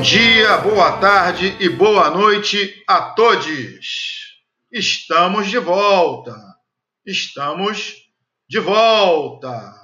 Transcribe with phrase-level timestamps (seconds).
[0.00, 4.40] Bom dia, boa tarde e boa noite a todos.
[4.72, 6.34] Estamos de volta.
[7.04, 7.96] Estamos
[8.48, 9.74] de volta.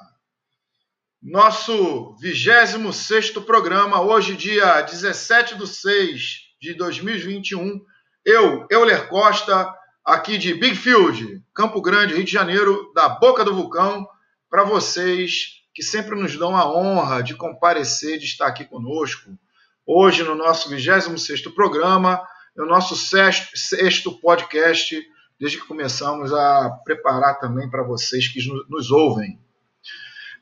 [1.23, 6.21] Nosso 26 programa, hoje, dia 17 de 6
[6.63, 7.79] de 2021.
[8.25, 9.71] Eu, Euler Costa,
[10.03, 14.09] aqui de Big Field, Campo Grande, Rio de Janeiro, da Boca do Vulcão,
[14.49, 19.39] para vocês que sempre nos dão a honra de comparecer, de estar aqui conosco
[19.87, 22.21] hoje no nosso 26º programa,
[22.57, 25.01] no nosso sexto, sexto podcast,
[25.39, 29.39] desde que começamos a preparar também para vocês que nos ouvem.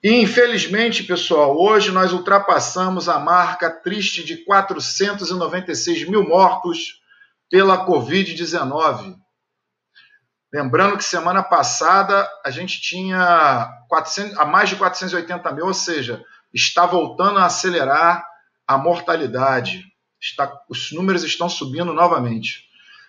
[0.02, 7.00] E, infelizmente, pessoal, hoje nós ultrapassamos a marca triste de 496 mil mortos
[7.50, 9.16] pela Covid-19.
[10.52, 16.22] Lembrando que semana passada a gente tinha 400, a mais de 480 mil, ou seja,
[16.52, 18.24] está voltando a acelerar
[18.66, 19.84] a mortalidade.
[20.20, 22.64] Está, os números estão subindo novamente.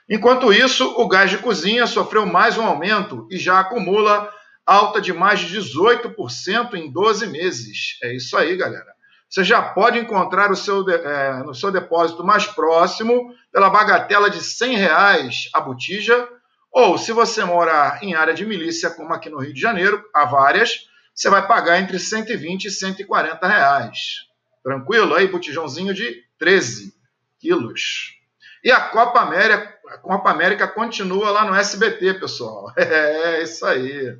[0.09, 4.31] Enquanto isso, o gás de cozinha sofreu mais um aumento e já acumula
[4.65, 7.97] alta de mais de 18% em 12 meses.
[8.03, 8.93] É isso aí, galera.
[9.29, 14.41] Você já pode encontrar o seu, é, no seu depósito mais próximo pela bagatela de
[14.41, 16.27] 100 reais a botija,
[16.71, 20.25] ou se você morar em área de milícia, como aqui no Rio de Janeiro, há
[20.25, 24.25] várias, você vai pagar entre 120 e 140 reais.
[24.65, 25.13] Tranquilo?
[25.13, 26.91] Aí, botijãozinho de 13
[27.39, 28.15] quilos.
[28.63, 32.73] E a Copa América, a Copa América continua lá no SBT, pessoal.
[32.75, 34.17] É, isso aí.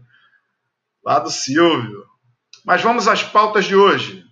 [1.03, 2.05] Lá do Silvio.
[2.63, 4.23] Mas vamos às pautas de hoje.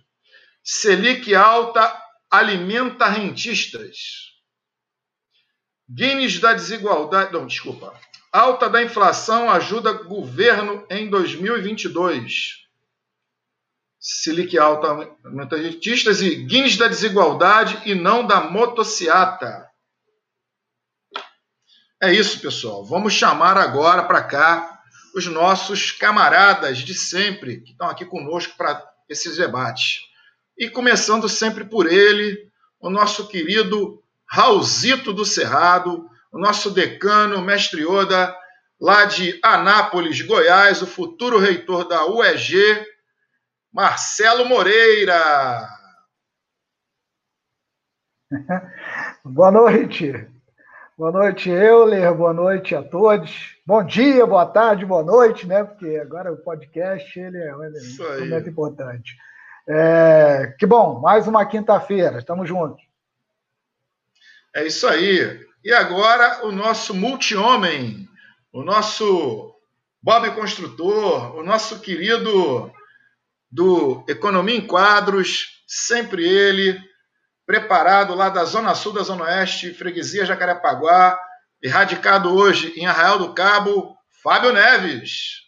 [0.62, 2.00] Selic alta
[2.30, 3.96] alimenta rentistas.
[5.90, 7.32] Guinness da desigualdade.
[7.32, 7.92] Não, desculpa.
[8.32, 12.63] Alta da inflação ajuda governo em 2022.
[14.06, 19.66] Silic alta metagetistas e Guinness da desigualdade e não da motociata.
[22.02, 22.84] É isso, pessoal.
[22.84, 24.78] Vamos chamar agora para cá
[25.16, 30.00] os nossos camaradas de sempre que estão aqui conosco para esses debates.
[30.58, 32.36] E começando sempre por ele,
[32.78, 38.36] o nosso querido Raulzito do Cerrado, o nosso decano, mestre Oda,
[38.78, 42.84] lá de Anápolis, Goiás, o futuro reitor da UEG,
[43.74, 45.68] Marcelo Moreira.
[49.24, 50.12] boa noite.
[50.96, 52.14] Boa noite, Euler.
[52.14, 53.56] Boa noite a todos.
[53.66, 55.64] Bom dia, boa tarde, boa noite, né?
[55.64, 59.16] Porque agora o podcast ele é, ele é muito importante.
[59.68, 62.80] É, que bom, mais uma quinta-feira, estamos juntos.
[64.54, 65.44] É isso aí.
[65.64, 68.08] E agora o nosso multi-homem,
[68.52, 69.52] o nosso
[70.00, 72.72] Bob Construtor, o nosso querido
[73.54, 76.76] do Economia em Quadros, sempre ele,
[77.46, 81.16] preparado lá da Zona Sul da Zona Oeste, Freguesia Jacarepaguá,
[81.62, 85.44] erradicado hoje em Arraial do Cabo, Fábio Neves.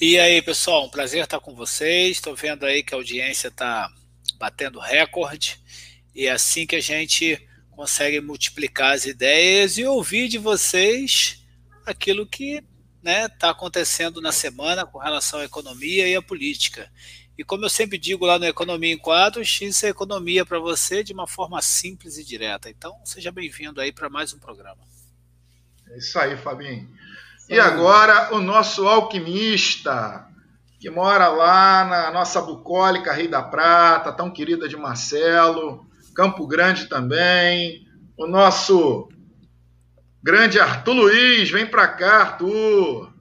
[0.00, 2.12] E aí, pessoal, um prazer estar com vocês.
[2.12, 3.88] Estou vendo aí que a audiência está
[4.38, 5.58] batendo recorde.
[6.14, 11.42] E é assim que a gente consegue multiplicar as ideias e ouvir de vocês
[11.84, 12.62] aquilo que
[13.04, 16.90] né, tá acontecendo na semana com relação à economia e à política.
[17.36, 21.04] E como eu sempre digo lá no Economia em Quadros, isso é economia para você
[21.04, 22.70] de uma forma simples e direta.
[22.70, 24.78] Então, seja bem-vindo aí para mais um programa.
[25.90, 26.88] É isso aí, Fabinho.
[27.48, 30.26] E agora o nosso alquimista,
[30.80, 36.86] que mora lá na nossa bucólica Rio da Prata, tão querida de Marcelo, Campo Grande
[36.86, 37.86] também,
[38.16, 39.08] o nosso
[40.24, 43.12] Grande Arthur Luiz, vem para cá, Arthur.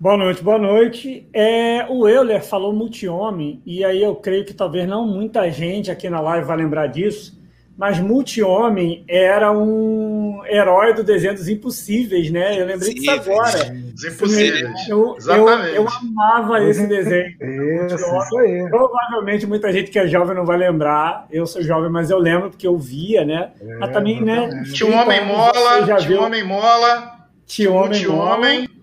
[0.00, 1.28] Boa noite, boa noite.
[1.30, 6.08] É, o Euler falou multi-homem, e aí eu creio que talvez não muita gente aqui
[6.08, 7.38] na live vai lembrar disso,
[7.76, 12.60] mas multi-homem era um herói do desenho dos impossíveis, né?
[12.60, 13.76] Eu lembrei disso agora.
[13.94, 14.88] Os impossíveis.
[14.88, 15.76] Eu, Exatamente.
[15.76, 17.34] Eu, eu amava esse desenho.
[17.84, 18.68] Isso, isso aí.
[18.68, 21.26] Provavelmente muita gente que é jovem não vai lembrar.
[21.30, 23.50] Eu sou jovem, mas eu lembro porque eu via, né?
[23.60, 24.62] É, mas também, né?
[24.72, 28.73] Tinha um homem mola, tinha um homem mola, tinha um homem mola.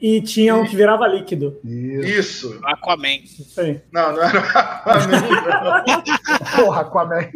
[0.00, 1.60] E tinha um que virava líquido.
[1.62, 2.58] Isso.
[2.64, 3.16] Aquaman.
[3.22, 3.82] Isso aí.
[3.92, 5.22] Não, não era Aquaman.
[6.56, 7.28] Porra, Aquaman.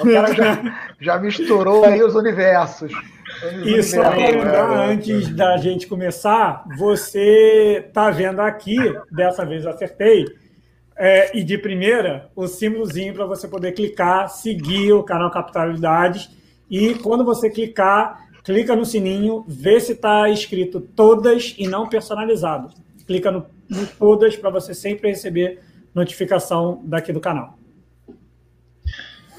[0.00, 2.90] O cara já, já misturou aí os universos.
[3.66, 8.76] E só para lembrar, antes da gente começar, você está vendo aqui,
[9.10, 10.24] dessa vez acertei,
[10.96, 16.30] é, e de primeira, o símbolozinho para você poder clicar, seguir o canal Capitalidades.
[16.70, 22.72] E quando você clicar, clica no sininho, vê se está escrito todas e não personalizado.
[23.04, 25.60] Clica no, no todas para você sempre receber
[25.92, 27.58] notificação daqui do canal.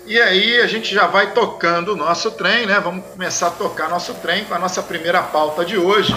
[0.05, 2.81] E aí a gente já vai tocando o nosso trem, né?
[2.81, 6.13] Vamos começar a tocar nosso trem com a nossa primeira pauta de hoje.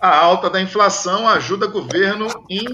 [0.00, 2.64] A alta da inflação ajuda governo em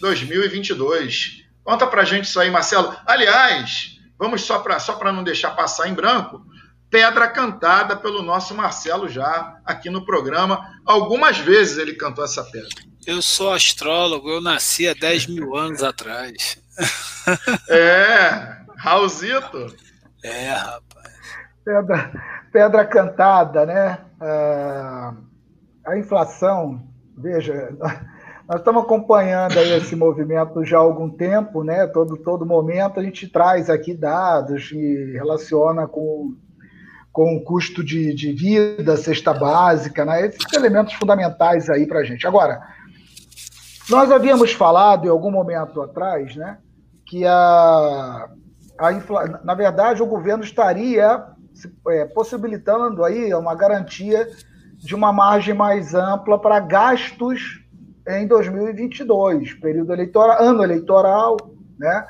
[0.00, 1.44] 2022.
[1.62, 2.94] Conta pra gente isso aí, Marcelo.
[3.06, 6.42] Aliás, vamos só para só não deixar passar em branco,
[6.90, 10.60] pedra cantada pelo nosso Marcelo já aqui no programa.
[10.84, 12.68] Algumas vezes ele cantou essa pedra.
[13.06, 16.58] Eu sou astrólogo, eu nasci há 10 mil anos atrás.
[17.68, 19.74] É, Raulzito.
[20.24, 21.12] É, rapaz.
[21.62, 22.12] Pedra,
[22.50, 23.98] pedra cantada, né?
[24.18, 25.14] Ah,
[25.86, 26.82] a inflação,
[27.16, 27.70] veja,
[28.48, 31.86] nós estamos acompanhando aí esse movimento já há algum tempo, né?
[31.86, 36.34] Todo, todo momento a gente traz aqui dados e relaciona com,
[37.12, 40.26] com o custo de, de vida, cesta básica, né?
[40.26, 42.26] Esses elementos fundamentais aí para a gente.
[42.26, 42.60] Agora,
[43.88, 46.58] nós havíamos falado em algum momento atrás, né?
[47.06, 48.28] Que a,
[48.78, 49.40] a infla...
[49.42, 51.24] na verdade o governo estaria
[51.88, 54.28] é, possibilitando aí uma garantia
[54.76, 57.64] de uma margem mais ampla para gastos
[58.06, 61.36] em 2022, período eleitoral, ano eleitoral,
[61.78, 62.06] né?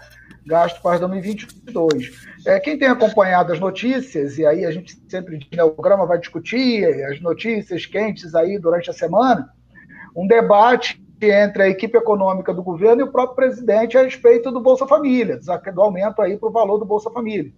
[0.47, 2.28] Gasto para 2022.
[2.47, 6.19] É, quem tem acompanhado as notícias, e aí a gente sempre né, o programa vai
[6.19, 9.53] discutir as notícias quentes aí durante a semana,
[10.15, 14.61] um debate entre a equipe econômica do governo e o próprio presidente a respeito do
[14.61, 15.41] Bolsa Família,
[15.75, 17.53] do aumento aí para o valor do Bolsa Família.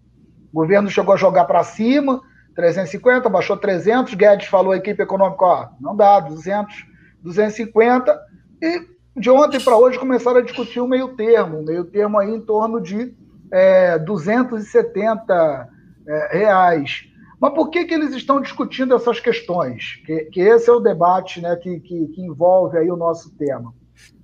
[0.53, 2.23] O governo chegou a jogar para cima,
[2.55, 6.75] 350, baixou 300, Guedes falou à equipe econômica, ó, não dá, 200,
[7.23, 8.19] 250,
[8.63, 12.31] e de ontem para hoje começaram a discutir o meio termo, o meio termo aí
[12.31, 13.15] em torno de
[13.53, 15.69] é, 270
[16.07, 17.05] é, reais.
[17.41, 19.97] Mas por que, que eles estão discutindo essas questões?
[20.05, 23.73] Que, que esse é o debate né, que, que, que, envolve aí o nosso tema.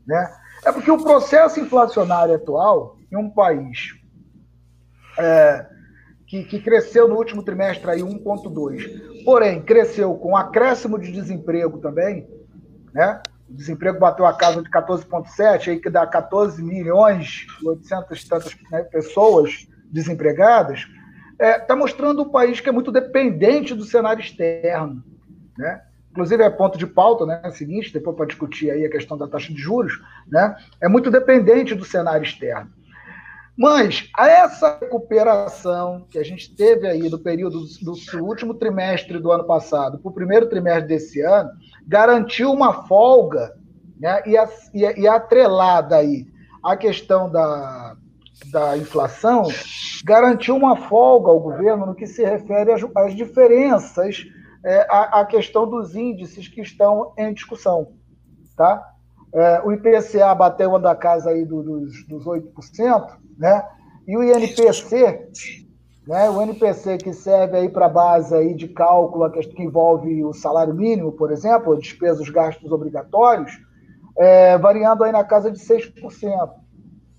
[0.07, 0.33] Né?
[0.65, 3.95] É porque o processo inflacionário atual, em um país
[5.19, 5.67] é,
[6.27, 12.29] que, que cresceu no último trimestre aí 1,2, porém cresceu com acréscimo de desemprego também,
[12.93, 13.23] né?
[13.49, 18.57] O desemprego bateu a casa de 14,7, aí que dá 14 milhões e 800 tantas
[18.71, 20.87] né, pessoas desempregadas,
[21.33, 25.03] está é, tá mostrando um país que é muito dependente do cenário externo.
[25.57, 25.83] Né?
[26.11, 27.43] Inclusive, é ponto de pauta, né?
[27.51, 30.57] Seguinte, depois para discutir aí a questão da taxa de juros, né?
[30.81, 32.71] é muito dependente do cenário externo.
[33.57, 39.33] Mas essa recuperação que a gente teve aí do período do, do último trimestre do
[39.33, 41.51] ano passado para o primeiro trimestre desse ano,
[41.87, 43.55] garantiu uma folga
[43.99, 44.23] né?
[44.27, 46.27] e, a, e, e atrelada aí
[46.63, 47.97] a questão da,
[48.51, 49.45] da inflação,
[50.05, 54.25] garantiu uma folga ao governo no que se refere às, às diferenças,
[54.65, 57.93] é, à, à, questão dos índices que estão em discussão.
[58.57, 58.85] Tá?
[59.33, 63.65] É, o IPCA bateu da casa aí do, dos, dos 8%, né?
[64.07, 65.29] e o INPC,
[66.07, 66.31] né?
[66.31, 71.13] o INPC que serve aí para base aí de cálculo, que envolve o salário mínimo,
[71.13, 73.53] por exemplo, despesas, gastos obrigatórios,
[74.19, 75.93] é, variando aí na casa de 6%.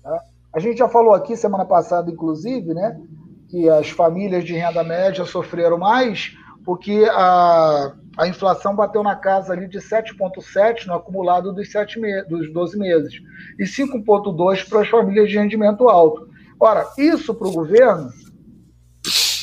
[0.02, 0.22] Tá?
[0.52, 3.00] A gente já falou aqui semana passada, inclusive, né,
[3.48, 6.36] que as famílias de renda média sofreram mais
[6.68, 12.20] porque a, a inflação bateu na casa ali de 7,7 no acumulado dos, sete me,
[12.24, 13.14] dos 12 meses
[13.56, 16.28] e 5,2 para as famílias de rendimento alto.
[16.58, 18.10] Ora, isso para o governo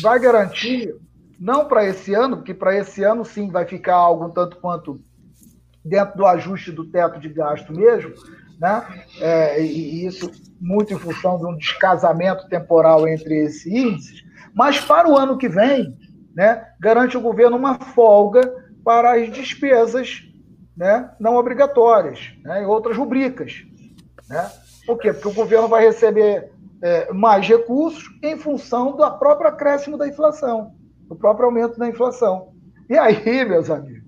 [0.01, 0.93] vai garantir,
[1.39, 4.99] não para esse ano, porque para esse ano sim vai ficar algo tanto quanto
[5.83, 8.13] dentro do ajuste do teto de gasto mesmo,
[8.59, 8.85] né?
[9.21, 10.29] É, e isso
[10.59, 14.21] muito em função de um descasamento temporal entre esses índices,
[14.53, 15.97] mas para o ano que vem,
[16.35, 20.23] né, garante o governo uma folga para as despesas
[20.77, 23.65] né, não obrigatórias, né, em outras rubricas.
[24.29, 24.51] Né?
[24.85, 25.11] Por quê?
[25.11, 26.51] Porque o governo vai receber
[26.81, 30.75] é, mais recursos em função do próprio acréscimo da inflação,
[31.09, 32.53] do próprio aumento da inflação.
[32.87, 34.03] E aí, meus amigos,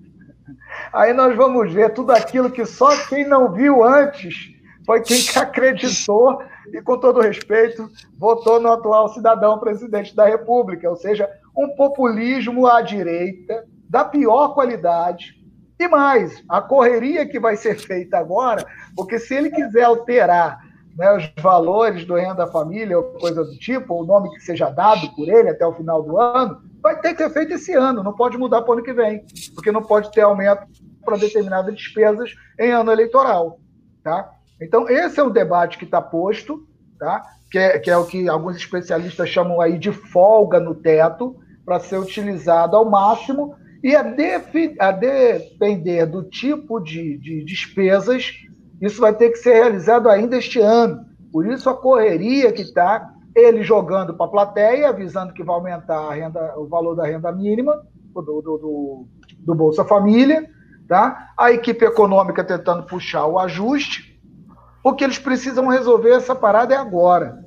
[0.92, 4.56] aí nós vamos ver tudo aquilo que só quem não viu antes
[4.86, 6.40] foi quem que acreditou
[6.72, 12.66] e, com todo respeito, votou no atual cidadão presidente da República, ou seja, um populismo
[12.66, 15.34] à direita, da pior qualidade.
[15.78, 18.66] E mais, a correria que vai ser feita agora,
[18.96, 20.58] porque se ele quiser alterar
[20.96, 24.68] né, os valores do renda família ou coisa do tipo, ou o nome que seja
[24.68, 28.02] dado por ele até o final do ano, vai ter que ser feito esse ano,
[28.02, 30.66] não pode mudar para o ano que vem, porque não pode ter aumento
[31.04, 33.60] para determinadas despesas em ano eleitoral.
[34.02, 34.28] Tá?
[34.60, 36.66] Então, esse é um debate que está posto,
[36.98, 37.22] tá?
[37.50, 41.78] que, é, que é o que alguns especialistas chamam aí de folga no teto, para
[41.78, 48.32] ser utilizado ao máximo, e a, defi, a depender do tipo de, de despesas,
[48.80, 51.04] isso vai ter que ser realizado ainda este ano.
[51.32, 56.10] Por isso, a correria que está ele jogando para a plateia, avisando que vai aumentar
[56.10, 57.82] renda, o valor da renda mínima
[58.14, 59.06] do, do, do,
[59.38, 60.48] do Bolsa Família,
[60.88, 61.30] tá?
[61.38, 64.18] a equipe econômica tentando puxar o ajuste,
[64.82, 67.38] porque eles precisam resolver essa parada é agora.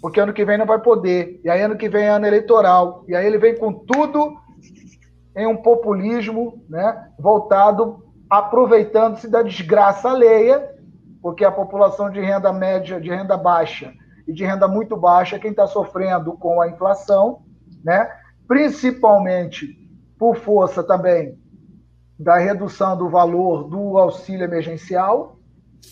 [0.00, 3.04] Porque ano que vem não vai poder, e aí ano que vem é ano eleitoral,
[3.08, 4.32] e aí ele vem com tudo
[5.38, 10.68] em um populismo né, voltado, aproveitando-se da desgraça alheia,
[11.22, 13.94] porque a população de renda média, de renda baixa
[14.26, 17.42] e de renda muito baixa é quem está sofrendo com a inflação,
[17.84, 18.10] né?
[18.48, 19.78] principalmente
[20.18, 21.38] por força também
[22.18, 25.38] da redução do valor do auxílio emergencial.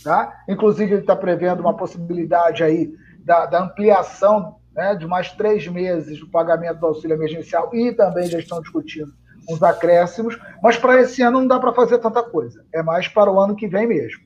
[0.02, 0.42] Tá?
[0.48, 2.92] Inclusive, ele está prevendo uma possibilidade aí
[3.24, 8.26] da, da ampliação né, de mais três meses do pagamento do auxílio emergencial e também
[8.26, 9.12] já estão discutindo
[9.48, 12.64] uns acréscimos, mas para esse ano não dá para fazer tanta coisa.
[12.72, 14.24] É mais para o ano que vem mesmo.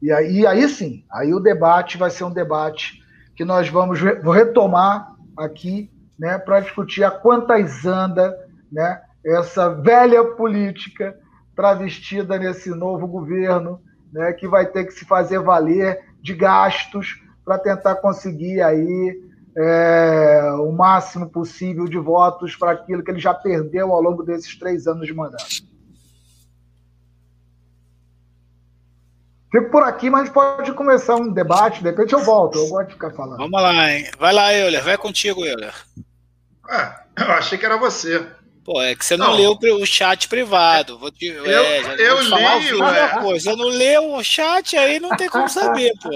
[0.00, 3.02] E aí, aí sim, aí o debate vai ser um debate
[3.34, 8.36] que nós vamos retomar aqui né, para discutir a quantas anda
[8.70, 11.16] né, essa velha política
[11.54, 13.80] travestida nesse novo governo,
[14.12, 19.27] né, que vai ter que se fazer valer de gastos para tentar conseguir aí
[19.60, 24.56] é, o máximo possível de votos para aquilo que ele já perdeu ao longo desses
[24.56, 25.66] três anos de mandato.
[29.50, 32.92] Fico por aqui, mas pode começar um debate, de repente eu volto, eu gosto de
[32.92, 33.38] ficar falando.
[33.38, 34.08] Vamos lá, hein?
[34.18, 35.74] Vai lá, Euler, vai contigo, Euler.
[36.68, 38.24] Ah, eu achei que era você.
[38.62, 39.36] Pô, é que você não, não.
[39.36, 40.98] leu o chat privado.
[40.98, 43.20] Vou te, eu é, eu li, é.
[43.40, 46.10] Você não leu o chat, aí não tem como saber, pô.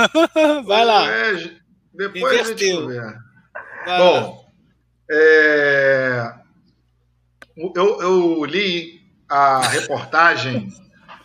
[0.62, 1.10] Vai lá.
[1.10, 1.57] É,
[1.98, 2.88] depois Inverteu.
[3.86, 4.48] a Bom,
[5.10, 6.32] é,
[7.74, 10.68] eu, eu li a reportagem,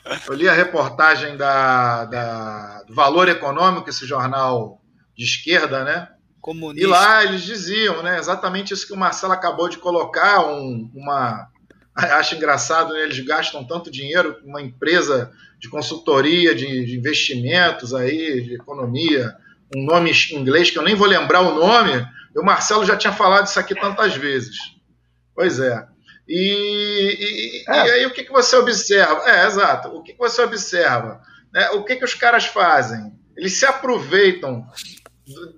[0.27, 4.81] eu li a reportagem da, da, do Valor Econômico, esse jornal
[5.15, 6.09] de esquerda, né?
[6.41, 6.83] Comunista.
[6.83, 8.17] E lá eles diziam, né?
[8.17, 11.49] Exatamente isso que o Marcelo acabou de colocar, um, uma.
[11.95, 18.41] Acho engraçado, né, eles gastam tanto dinheiro, uma empresa de consultoria, de, de investimentos aí,
[18.41, 19.37] de economia,
[19.75, 22.05] um nome em inglês que eu nem vou lembrar o nome,
[22.35, 24.55] o Marcelo já tinha falado isso aqui tantas vezes.
[25.35, 25.85] Pois é.
[26.27, 27.87] E, e, é.
[27.87, 29.23] e aí o que, que você observa?
[29.29, 29.89] É, exato.
[29.89, 31.21] O que, que você observa?
[31.55, 33.13] É, o que, que os caras fazem?
[33.35, 34.65] Eles se aproveitam,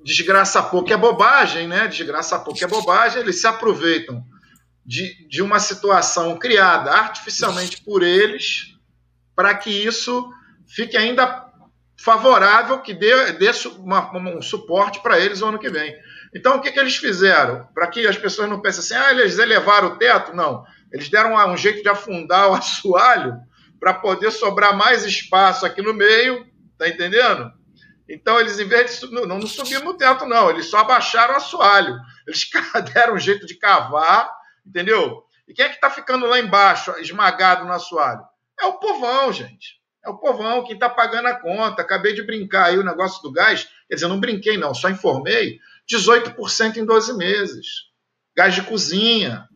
[0.03, 1.87] desgraça pouco é bobagem, né?
[1.87, 4.23] Desgraça pouco é bobagem, eles se aproveitam
[4.85, 8.75] de, de uma situação criada artificialmente por eles
[9.35, 10.29] para que isso
[10.67, 11.44] fique ainda
[11.97, 13.49] favorável que dê, dê
[13.79, 15.95] uma, um suporte para eles no ano que vem.
[16.35, 17.67] Então, o que, que eles fizeram?
[17.73, 20.35] Para que as pessoas não pensem assim, ah, eles elevaram o teto.
[20.35, 20.65] Não.
[20.91, 23.35] Eles deram um, jeito de afundar o assoalho
[23.79, 26.45] para poder sobrar mais espaço aqui no meio,
[26.77, 27.51] tá entendendo?
[28.07, 29.11] Então, eles, em vez de.
[29.11, 30.49] Não, não subiram no teto, não.
[30.49, 31.95] Eles só abaixaram o assoalho.
[32.27, 32.49] Eles
[32.93, 34.29] deram um jeito de cavar,
[34.65, 35.23] entendeu?
[35.47, 38.21] E quem é que está ficando lá embaixo, esmagado no assoalho?
[38.59, 39.79] É o povão, gente.
[40.05, 41.81] É o povão que está pagando a conta.
[41.81, 43.67] Acabei de brincar aí o negócio do gás.
[43.87, 45.59] Quer dizer, não brinquei, não, só informei.
[45.91, 47.65] 18% em 12 meses.
[48.37, 49.47] Gás de cozinha.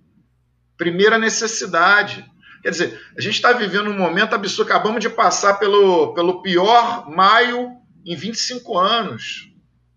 [0.75, 2.25] Primeira necessidade.
[2.63, 4.70] Quer dizer, a gente está vivendo um momento absurdo.
[4.70, 9.51] Acabamos de passar pelo, pelo pior maio em 25 anos.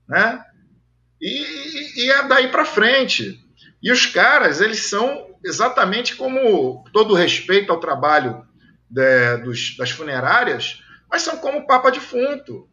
[0.07, 0.39] Né?
[1.19, 3.39] E, e é daí para frente.
[3.83, 8.47] E os caras, eles são exatamente como todo respeito ao trabalho
[8.93, 12.69] de, dos, das funerárias, mas são como papa defunto.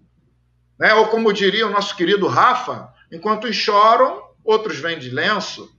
[0.77, 0.93] Né?
[0.93, 5.69] Ou como diria o nosso querido Rafa, enquanto uns choram, outros vêm de lenço.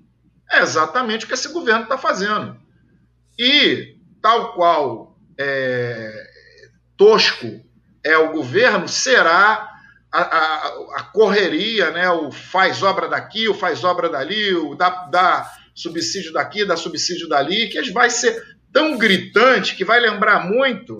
[0.50, 2.58] É exatamente o que esse governo está fazendo.
[3.38, 6.26] E, tal qual é,
[6.96, 7.62] tosco
[8.04, 9.68] é o governo, será
[10.10, 10.66] a, a,
[10.96, 12.10] a, correria, né?
[12.10, 17.28] o faz obra daqui, o faz obra dali, o dá, dá subsídio daqui, dá subsídio
[17.28, 20.98] dali, que vai ser tão gritante que vai lembrar muito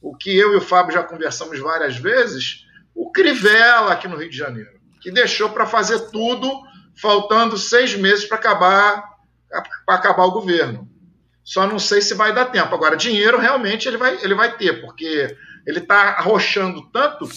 [0.00, 4.30] o que eu e o Fábio já conversamos várias vezes, o Crivella aqui no Rio
[4.30, 6.50] de Janeiro, que deixou para fazer tudo
[7.00, 9.16] faltando seis meses para acabar
[9.86, 10.88] para acabar o governo.
[11.44, 12.74] Só não sei se vai dar tempo.
[12.74, 17.28] Agora, dinheiro realmente ele vai, ele vai ter, porque ele está arrochando tanto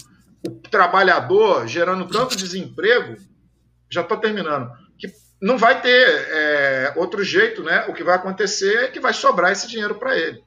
[0.46, 3.16] o trabalhador, gerando tanto desemprego.
[3.88, 4.70] Já estou terminando
[5.40, 7.84] não vai ter é, outro jeito, né?
[7.88, 10.42] O que vai acontecer é que vai sobrar esse dinheiro para ele.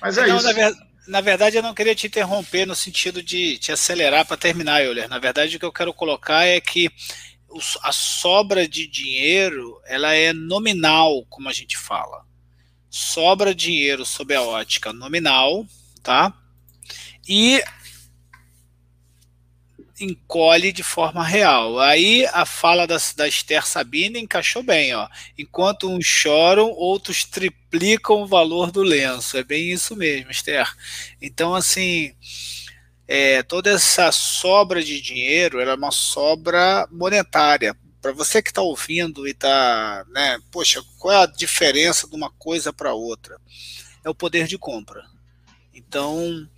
[0.00, 0.46] Mas é não, isso.
[0.46, 0.74] Na, ver,
[1.06, 5.08] na, verdade, eu não queria te interromper no sentido de te acelerar para terminar, Euler.
[5.08, 6.90] Na verdade, o que eu quero colocar é que
[7.82, 12.24] a sobra de dinheiro ela é nominal, como a gente fala.
[12.88, 15.66] Sobra dinheiro sob a ótica nominal,
[16.02, 16.32] tá?
[17.28, 17.62] E
[20.04, 21.78] encolhe de forma real.
[21.78, 25.08] Aí a fala da, da Esther Sabine encaixou bem, ó.
[25.38, 29.36] Enquanto uns choram, outros triplicam o valor do lenço.
[29.36, 30.70] É bem isso mesmo, Esther.
[31.20, 32.14] Então, assim,
[33.06, 37.76] é, toda essa sobra de dinheiro era é uma sobra monetária.
[38.00, 42.30] Para você que está ouvindo e está, né, poxa, qual é a diferença de uma
[42.30, 43.38] coisa para outra?
[44.04, 45.04] É o poder de compra.
[45.72, 46.48] Então,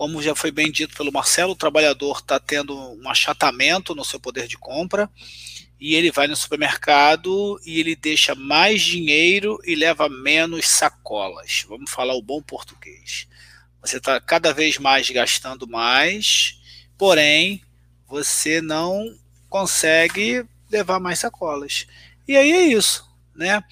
[0.00, 4.18] como já foi bem dito pelo Marcelo, o trabalhador está tendo um achatamento no seu
[4.18, 5.10] poder de compra
[5.78, 11.66] e ele vai no supermercado e ele deixa mais dinheiro e leva menos sacolas.
[11.68, 13.28] Vamos falar o bom português.
[13.82, 16.58] Você está cada vez mais gastando mais,
[16.96, 17.62] porém
[18.08, 19.14] você não
[19.50, 21.86] consegue levar mais sacolas.
[22.26, 23.62] E aí é isso, né?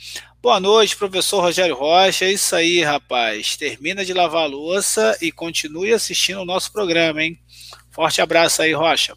[0.49, 2.25] Boa noite, professor Rogério Rocha.
[2.25, 3.55] É isso aí, rapaz.
[3.55, 7.39] Termina de lavar a louça e continue assistindo o nosso programa, hein?
[7.91, 9.15] Forte abraço aí, Rocha.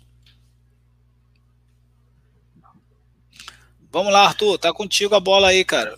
[3.90, 4.58] Vamos lá, Arthur.
[4.58, 5.98] Tá contigo a bola aí, cara.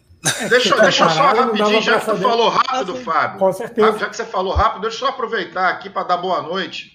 [0.51, 3.39] Deixa, deixa eu só rapidinho, já que você falou rápido, Fábio.
[3.39, 3.97] Com certeza.
[3.97, 6.91] Já que você falou rápido, deixa eu só aproveitar aqui para dar boa noite,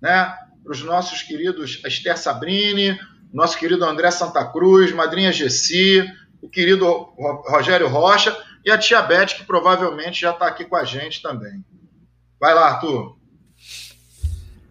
[0.00, 0.34] né?
[0.64, 2.98] Para os nossos queridos Esther Sabrini,
[3.34, 6.10] nosso querido André Santa Cruz, Madrinha Gessi,
[6.42, 7.08] o querido
[7.46, 11.64] Rogério Rocha e a tia Beth, que provavelmente já está aqui com a gente também.
[12.40, 13.16] Vai lá, Arthur.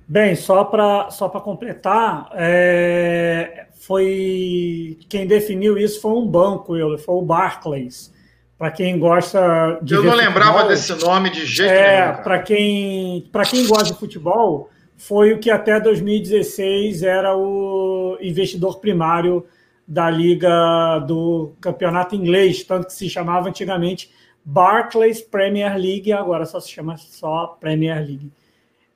[0.07, 7.21] Bem, só para só completar, é, foi quem definiu isso foi um banco, foi o
[7.21, 8.13] Barclays.
[8.57, 9.95] Para quem gosta de.
[9.95, 12.23] Eu não lembrava futebol, desse nome de jeito é, nenhum.
[12.23, 19.45] Para quem, quem gosta de futebol, foi o que até 2016 era o investidor primário
[19.91, 24.09] da liga do campeonato inglês, tanto que se chamava antigamente
[24.41, 28.31] Barclays Premier League, agora só se chama só Premier League.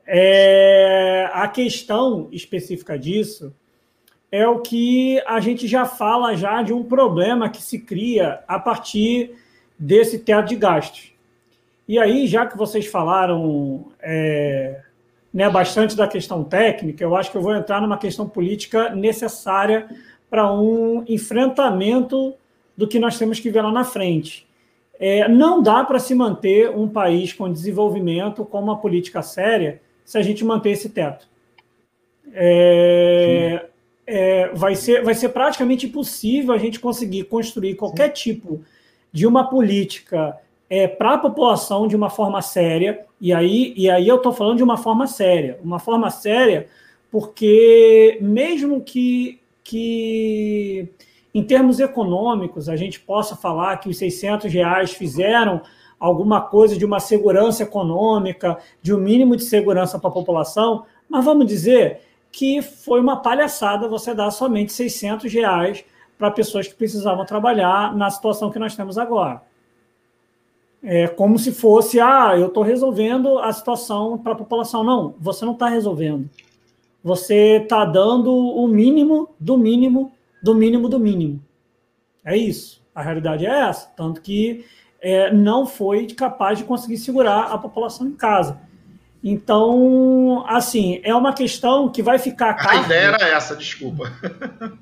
[0.08, 3.54] É, a questão específica disso
[4.32, 8.58] é o que a gente já fala já de um problema que se cria a
[8.58, 9.36] partir
[9.78, 11.12] desse teto de gastos.
[11.90, 14.80] E aí, já que vocês falaram é,
[15.34, 19.90] né, bastante da questão técnica, eu acho que eu vou entrar numa questão política necessária
[20.36, 22.34] para um enfrentamento
[22.76, 24.46] do que nós temos que ver lá na frente.
[25.00, 30.18] É, não dá para se manter um país com desenvolvimento com uma política séria se
[30.18, 31.26] a gente manter esse teto.
[32.34, 33.66] É,
[34.06, 38.62] é, vai, ser, vai ser praticamente impossível a gente conseguir construir qualquer tipo
[39.14, 40.38] de uma política
[40.70, 44.58] é, para a população de uma forma séria, e aí, e aí eu estou falando
[44.58, 46.68] de uma forma séria, uma forma séria,
[47.10, 50.88] porque mesmo que, que
[51.34, 55.62] em termos econômicos a gente possa falar que os 600 reais fizeram
[56.00, 61.26] alguma coisa de uma segurança econômica, de um mínimo de segurança para a população, mas
[61.26, 62.02] vamos dizer
[62.32, 65.84] que foi uma palhaçada você dar somente 600 reais
[66.18, 69.42] para pessoas que precisavam trabalhar na situação que nós temos agora.
[70.84, 74.84] É como se fosse, ah, eu estou resolvendo a situação para a população.
[74.84, 76.30] Não, você não está resolvendo.
[77.06, 81.40] Você está dando o mínimo do mínimo do mínimo do mínimo.
[82.26, 82.84] É isso.
[82.96, 83.86] A realidade é essa.
[83.96, 84.66] Tanto que
[85.00, 88.60] é, não foi capaz de conseguir segurar a população em casa.
[89.24, 92.58] Então, assim, é uma questão que vai ficar.
[92.68, 94.12] A ideia era essa, desculpa.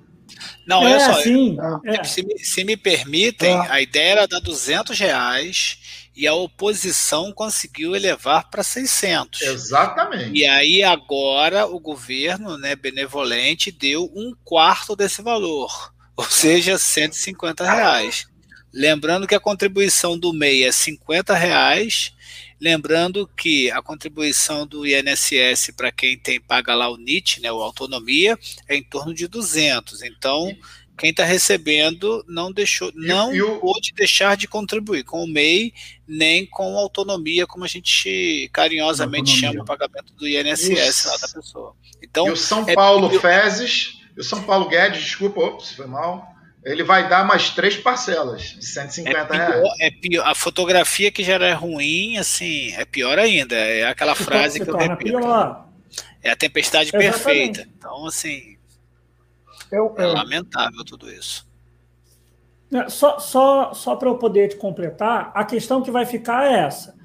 [0.66, 1.14] Não, é, só.
[1.22, 2.06] Sim, é.
[2.06, 3.70] Se, me, se, me, permitem, é.
[3.70, 5.78] a ideia era dar 200 reais
[6.16, 9.42] e a oposição conseguiu elevar para 600.
[9.42, 10.38] Exatamente.
[10.38, 17.64] E aí agora o governo, né, benevolente, deu um quarto desse valor, ou seja, 150
[17.64, 18.28] reais.
[18.74, 22.14] Lembrando que a contribuição do MEI é 50 reais
[22.64, 27.62] Lembrando que a contribuição do INSS para quem tem paga lá o NIT, né, o
[27.62, 30.02] autonomia, é em torno de 200.
[30.02, 30.50] Então,
[30.98, 35.74] quem está recebendo não deixou, não e, pôde deixar de contribuir com o MEI
[36.08, 39.52] nem com autonomia, como a gente carinhosamente autonomia.
[39.52, 41.76] chama o pagamento do INSS lá da pessoa.
[42.02, 45.88] Então, e o São é Paulo é, Fezes, o São Paulo Guedes, desculpa, ops, foi
[45.88, 46.34] mal
[46.66, 49.64] ele vai dar mais três parcelas de 150 é pior, reais.
[49.82, 53.56] É pior, a fotografia que já era ruim, assim, é pior ainda.
[53.56, 55.20] É aquela frase que eu repito.
[55.20, 55.68] Pior.
[56.22, 57.12] É a tempestade Exatamente.
[57.12, 57.68] perfeita.
[57.78, 58.53] Então, assim,
[59.74, 61.48] eu, é lamentável tudo isso.
[62.74, 66.60] É, só, só, só para eu poder te completar, a questão que vai ficar é
[66.60, 66.96] essa.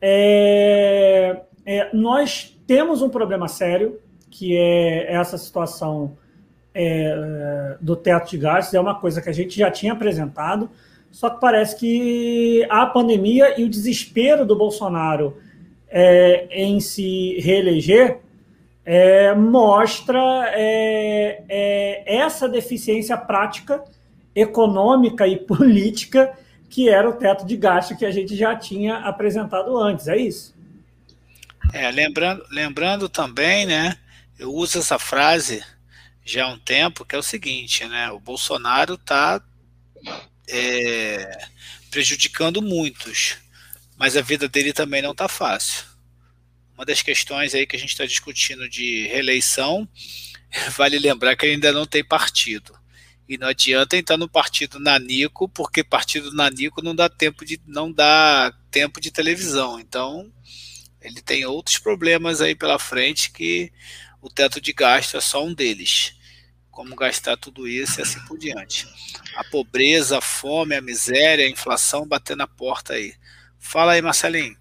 [0.00, 6.16] É, é, nós temos um problema sério, que é essa situação
[6.74, 10.70] é, do teto de gastos é uma coisa que a gente já tinha apresentado,
[11.10, 15.36] só que parece que a pandemia e o desespero do Bolsonaro
[15.88, 18.21] é, em se reeleger
[18.84, 23.82] é, mostra é, é, essa deficiência prática,
[24.34, 26.36] econômica e política
[26.68, 30.54] que era o teto de gasto que a gente já tinha apresentado antes, é isso?
[31.70, 33.98] É, lembrando, lembrando também, né,
[34.38, 35.62] eu uso essa frase
[36.24, 39.42] já há um tempo, que é o seguinte, né, o Bolsonaro está
[40.48, 41.46] é,
[41.90, 43.36] prejudicando muitos,
[43.98, 45.91] mas a vida dele também não está fácil.
[46.82, 49.88] Uma das questões aí que a gente está discutindo de reeleição,
[50.76, 52.76] vale lembrar que ainda não tem partido.
[53.28, 57.92] E não adianta entrar no partido Nanico, porque partido Nanico não dá tempo de não
[57.92, 59.78] dá tempo de televisão.
[59.78, 60.28] Então,
[61.00, 63.72] ele tem outros problemas aí pela frente que
[64.20, 66.16] o teto de gasto é só um deles.
[66.68, 68.88] Como gastar tudo isso e assim por diante.
[69.36, 73.14] A pobreza, a fome, a miséria, a inflação batendo na porta aí.
[73.56, 74.60] Fala aí, Marcelinho.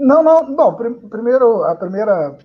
[0.00, 0.74] Não, não, não.
[0.74, 2.38] Primeiro, a primeira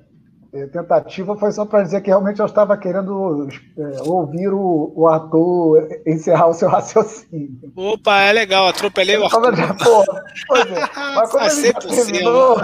[0.53, 5.07] é, tentativa foi só para dizer que realmente eu estava querendo é, ouvir o, o
[5.07, 7.71] ator encerrar o seu raciocínio.
[7.75, 9.53] Opa, é legal, atropelei o Arthur.
[9.83, 10.03] Pô,
[10.47, 10.81] pois é,
[11.15, 12.57] mas como ele já terminou,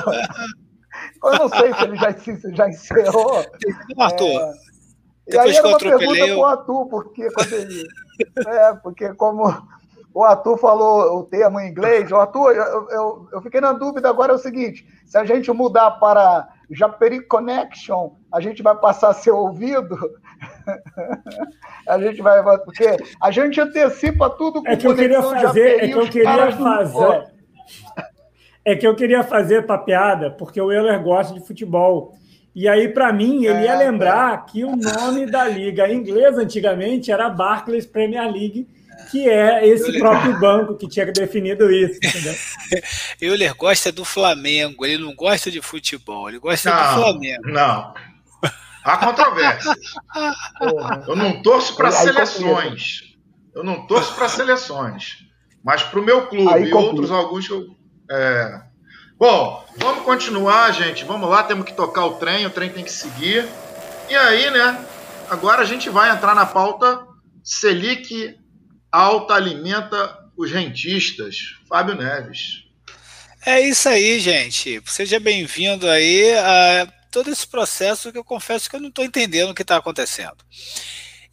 [1.23, 3.45] eu não sei se ele já, se já encerrou.
[3.97, 7.87] Arthur, é, e aí era uma pergunta para o Arthur, porque quando ele,
[8.47, 9.49] é, porque como
[10.13, 14.09] o Arthur falou o termo em inglês, o Arthur, eu, eu, eu fiquei na dúvida
[14.09, 19.09] agora é o seguinte, se a gente mudar para Japeri Connection, a gente vai passar
[19.09, 19.97] a ser ouvido.
[21.87, 22.41] a gente vai.
[22.59, 25.83] Porque a gente antecipa tudo com É que eu queria fazer.
[25.83, 27.31] É que eu queria fazer.
[28.63, 32.13] É que eu queria fazer para piada, porque o Euler gosta de futebol.
[32.53, 34.51] E aí, para mim, ele é, ia lembrar é.
[34.51, 38.67] que o nome da liga inglesa antigamente era Barclays Premier League
[39.11, 41.97] que é esse próprio banco que tinha definido isso.
[41.97, 42.35] Entendeu?
[43.19, 47.47] Euler gosta do Flamengo, ele não gosta de futebol, ele gosta não, do Flamengo.
[47.47, 47.93] Não.
[48.83, 49.75] Há controvérsias.
[51.07, 53.01] Eu não torço para seleções.
[53.53, 55.17] Eu não torço para seleções.
[55.63, 57.65] Mas para o meu clube aí, e outros alguns que eu.
[58.09, 58.61] É...
[59.19, 61.05] Bom, vamos continuar, gente.
[61.05, 63.45] Vamos lá, temos que tocar o trem, o trem tem que seguir.
[64.09, 64.83] E aí, né?
[65.29, 67.05] Agora a gente vai entrar na pauta
[67.43, 68.35] Selic
[68.91, 71.55] alta alimenta os rentistas.
[71.67, 72.65] Fábio Neves.
[73.45, 74.81] É isso aí, gente.
[74.85, 79.51] Seja bem-vindo aí a todo esse processo que eu confesso que eu não estou entendendo
[79.51, 80.37] o que está acontecendo.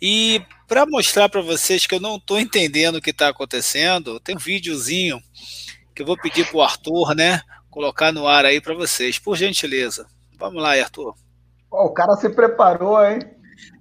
[0.00, 4.36] E para mostrar para vocês que eu não estou entendendo o que está acontecendo, tem
[4.36, 5.20] um videozinho
[5.94, 7.40] que eu vou pedir para o Arthur, né,
[7.70, 10.06] colocar no ar aí para vocês, por gentileza.
[10.38, 11.14] Vamos lá, Arthur.
[11.70, 13.20] o cara se preparou, hein?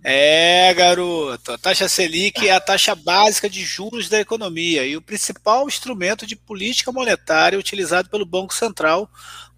[0.03, 1.51] É, garoto.
[1.51, 6.25] A taxa Selic é a taxa básica de juros da economia e o principal instrumento
[6.25, 9.09] de política monetária utilizado pelo Banco Central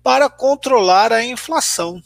[0.01, 2.01] para controlar a inflação.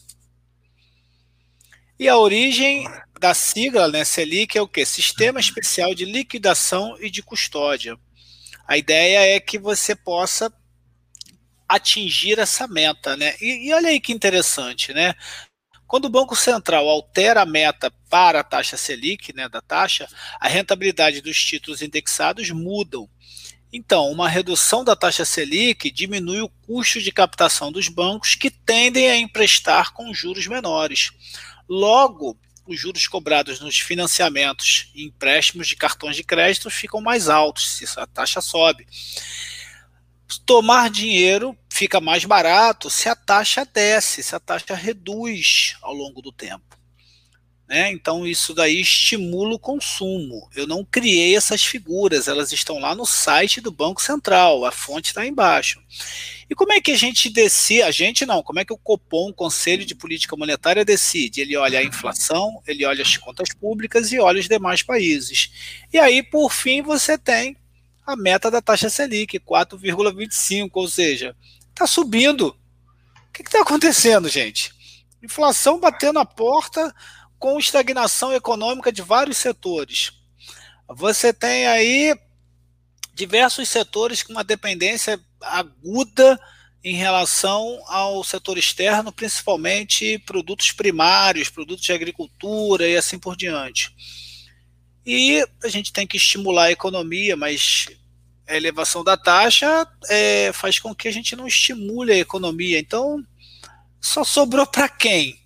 [1.99, 2.85] E a origem
[3.19, 4.85] da sigla, né, Selic, é o que?
[4.85, 7.97] Sistema Especial de Liquidação e de Custódia.
[8.67, 10.51] A ideia é que você possa
[11.67, 13.35] atingir essa meta, né?
[13.41, 15.13] E, e olha aí que interessante, né?
[15.93, 20.07] Quando o Banco Central altera a meta para a taxa Selic, né, da taxa,
[20.39, 23.07] a rentabilidade dos títulos indexados mudam.
[23.71, 29.07] Então, uma redução da taxa Selic diminui o custo de captação dos bancos que tendem
[29.07, 31.11] a emprestar com juros menores.
[31.69, 37.69] Logo, os juros cobrados nos financiamentos e empréstimos de cartões de crédito ficam mais altos
[37.69, 38.87] se a taxa sobe
[40.39, 46.21] tomar dinheiro fica mais barato se a taxa desce, se a taxa reduz ao longo
[46.21, 46.77] do tempo.
[47.67, 47.91] Né?
[47.91, 50.47] Então, isso daí estimula o consumo.
[50.55, 55.07] Eu não criei essas figuras, elas estão lá no site do Banco Central, a fonte
[55.07, 55.81] está embaixo.
[56.47, 57.81] E como é que a gente decide?
[57.81, 61.41] A gente não, como é que o Copom, o Conselho de Política Monetária, decide?
[61.41, 65.49] Ele olha a inflação, ele olha as contas públicas e olha os demais países.
[65.91, 67.57] E aí, por fim, você tem
[68.05, 71.35] a meta da taxa Selic, 4,25, ou seja,
[71.73, 72.47] está subindo.
[72.47, 74.71] O que está acontecendo, gente?
[75.21, 76.93] Inflação batendo a porta
[77.39, 80.13] com estagnação econômica de vários setores.
[80.87, 82.15] Você tem aí
[83.13, 86.39] diversos setores com uma dependência aguda
[86.83, 93.95] em relação ao setor externo, principalmente produtos primários, produtos de agricultura e assim por diante.
[95.05, 97.87] E a gente tem que estimular a economia, mas
[98.53, 102.79] a elevação da taxa é, faz com que a gente não estimule a economia.
[102.79, 103.23] Então,
[103.99, 105.39] só sobrou para quem?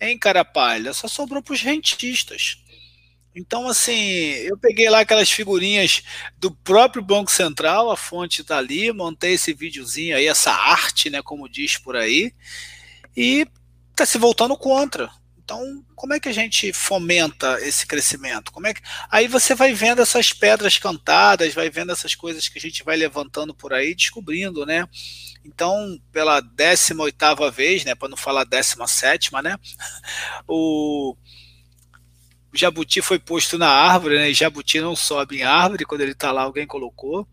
[0.00, 0.92] Hein, Carapalha?
[0.92, 2.62] Só sobrou para os rentistas.
[3.34, 6.02] Então, assim, eu peguei lá aquelas figurinhas
[6.38, 11.22] do próprio Banco Central, a fonte está ali, montei esse videozinho aí, essa arte, né,
[11.22, 12.32] como diz por aí,
[13.16, 13.46] e
[13.90, 15.10] está se voltando contra.
[15.48, 18.52] Então, como é que a gente fomenta esse crescimento?
[18.52, 18.82] Como é que...
[19.10, 22.98] Aí você vai vendo essas pedras cantadas, vai vendo essas coisas que a gente vai
[22.98, 24.86] levantando por aí, descobrindo, né?
[25.42, 29.56] Então, pela 18ª vez, né, para não falar 17 né,
[30.46, 31.16] o
[32.52, 36.30] jabuti foi posto na árvore, né, e jabuti não sobe em árvore, quando ele está
[36.30, 37.26] lá alguém colocou.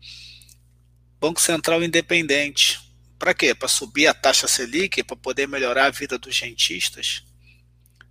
[1.20, 2.80] Banco Central independente.
[3.18, 3.54] Para quê?
[3.54, 7.25] Para subir a taxa Selic, para poder melhorar a vida dos rentistas?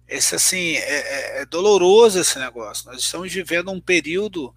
[0.07, 2.85] Esse, assim, é, é, é doloroso esse negócio.
[2.85, 4.53] Nós estamos vivendo um período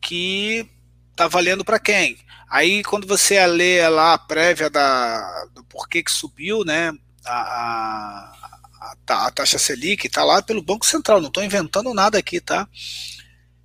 [0.00, 0.68] que
[1.10, 2.18] está valendo para quem?
[2.50, 6.92] Aí, quando você lê lá a prévia da, do porquê que subiu, né,
[7.24, 8.32] a,
[8.80, 12.68] a, a taxa Selic, está lá pelo Banco Central, não estou inventando nada aqui, tá?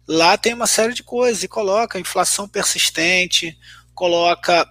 [0.08, 3.58] Lá tem uma série de coisas, e coloca inflação persistente,
[3.94, 4.66] coloca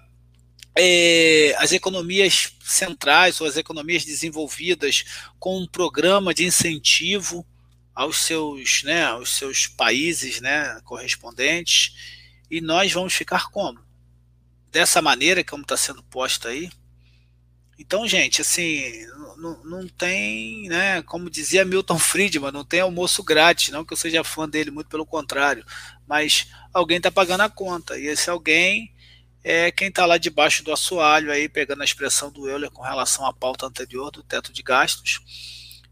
[0.79, 5.05] é, as economias centrais ou as economias desenvolvidas
[5.39, 7.47] com um programa de incentivo
[7.95, 11.95] aos seus, né, aos seus países né, correspondentes,
[12.51, 13.81] e nós vamos ficar como?
[14.71, 16.71] Dessa maneira, como está sendo posta aí.
[17.79, 19.07] Então, gente, assim,
[19.39, 23.97] não, não tem, né, como dizia Milton Friedman, não tem almoço grátis, não que eu
[23.97, 25.65] seja fã dele, muito pelo contrário,
[26.07, 28.95] mas alguém está pagando a conta, e esse alguém
[29.49, 33.25] é quem está lá debaixo do assoalho, aí, pegando a expressão do Euler com relação
[33.25, 35.21] à pauta anterior do teto de gastos,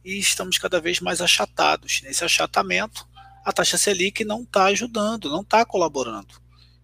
[0.04, 2.02] e estamos cada vez mais achatados.
[2.02, 3.06] Nesse achatamento,
[3.44, 6.34] a taxa Selic não está ajudando, não está colaborando.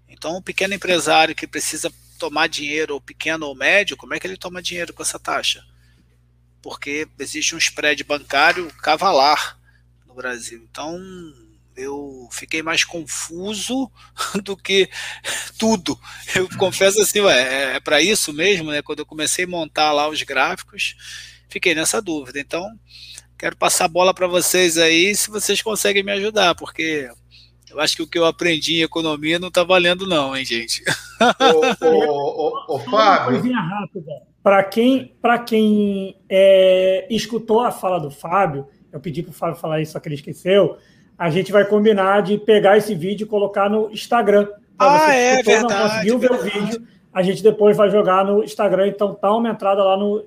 [0.08, 4.26] Então, o pequeno empresário que precisa tomar dinheiro, ou pequeno ou médio, como é que
[4.28, 5.66] ele toma dinheiro com essa taxa?
[6.62, 9.58] Porque existe um spread bancário cavalar
[10.06, 10.64] no Brasil.
[10.70, 10.96] Então,
[11.80, 13.90] eu fiquei mais confuso
[14.44, 14.88] do que
[15.58, 15.98] tudo.
[16.34, 18.82] Eu confesso assim, ué, é, é para isso mesmo, né?
[18.82, 20.94] Quando eu comecei a montar lá os gráficos,
[21.48, 22.38] fiquei nessa dúvida.
[22.38, 22.66] Então,
[23.38, 27.10] quero passar a bola para vocês aí, se vocês conseguem me ajudar, porque
[27.70, 30.82] eu acho que o que eu aprendi em economia não está valendo, não, hein, gente?
[31.80, 32.90] Ô, ô, ô, ô Fábio.
[32.90, 34.12] Uma coisinha rápida.
[34.42, 39.60] Para quem, pra quem é, escutou a fala do Fábio, eu pedi para o Fábio
[39.60, 40.78] falar isso, só que ele esqueceu
[41.20, 44.48] a gente vai combinar de pegar esse vídeo e colocar no Instagram.
[44.78, 45.74] Ah, você é verdade.
[45.74, 48.88] não conseguiu ver o vídeo, a gente depois vai jogar no Instagram.
[48.88, 50.24] Então tá uma entrada lá no,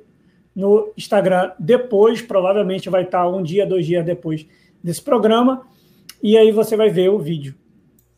[0.56, 1.52] no Instagram.
[1.58, 4.46] Depois, provavelmente vai estar um dia, dois dias depois
[4.84, 5.66] desse programa.
[6.22, 7.56] E aí você vai ver o vídeo.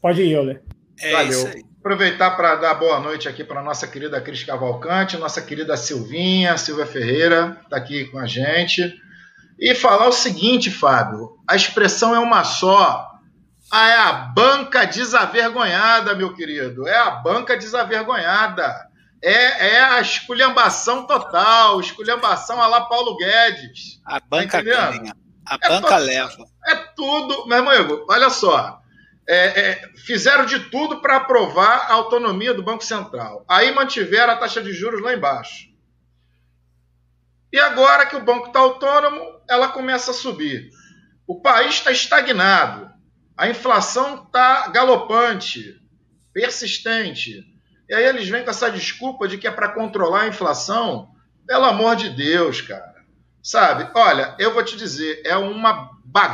[0.01, 0.61] Pode ir, Euler.
[1.01, 1.45] É Valeu.
[1.79, 6.85] Aproveitar para dar boa noite aqui para nossa querida Cris Cavalcante, nossa querida Silvinha, Silvia
[6.85, 8.99] Ferreira, está aqui com a gente.
[9.59, 13.11] E falar o seguinte, Fábio: a expressão é uma só.
[13.71, 16.87] Ah, é a banca desavergonhada, meu querido.
[16.87, 18.85] É a banca desavergonhada.
[19.23, 23.99] É, é a esculhambação total, esculhambação a lá Paulo Guedes.
[24.05, 25.15] A banca tá ganha.
[25.47, 26.45] A é banca leva.
[26.67, 28.79] É tudo, meu amigo, olha só.
[29.27, 33.43] É, é, fizeram de tudo para aprovar a autonomia do Banco Central.
[33.47, 35.74] Aí mantiveram a taxa de juros lá embaixo.
[37.51, 40.69] E agora que o banco está autônomo, ela começa a subir.
[41.27, 42.89] O país está estagnado.
[43.37, 45.81] A inflação está galopante,
[46.33, 47.43] persistente.
[47.89, 51.09] E aí eles vêm com essa desculpa de que é para controlar a inflação.
[51.47, 52.95] Pelo amor de Deus, cara.
[53.43, 53.89] Sabe?
[53.93, 55.91] Olha, eu vou te dizer, é uma,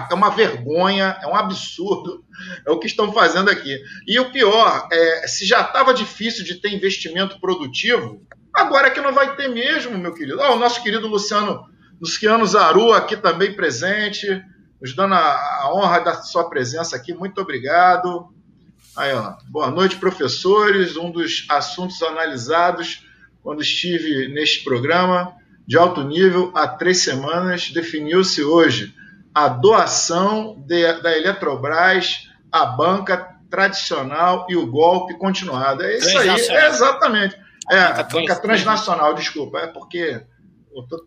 [0.10, 2.24] é uma vergonha, é um absurdo
[2.66, 3.78] é o que estão fazendo aqui.
[4.08, 9.02] E o pior, é, se já estava difícil de ter investimento produtivo, agora é que
[9.02, 10.40] não vai ter mesmo, meu querido.
[10.40, 14.44] Oh, o nosso querido Luciano Luciano Zaru aqui também presente,
[14.82, 17.14] nos dando a, honra da sua presença aqui.
[17.14, 18.34] Muito obrigado.
[18.98, 19.36] Aí, ó.
[19.50, 20.98] Boa noite, professores.
[20.98, 23.06] Um dos assuntos analisados
[23.44, 25.36] quando estive neste programa
[25.68, 28.94] de alto nível há três semanas definiu-se hoje
[29.34, 35.84] a doação de, da Eletrobras à banca tradicional e o golpe continuado.
[35.84, 37.38] É isso aí, é exatamente.
[37.72, 40.22] É, a banca transnacional, desculpa, é porque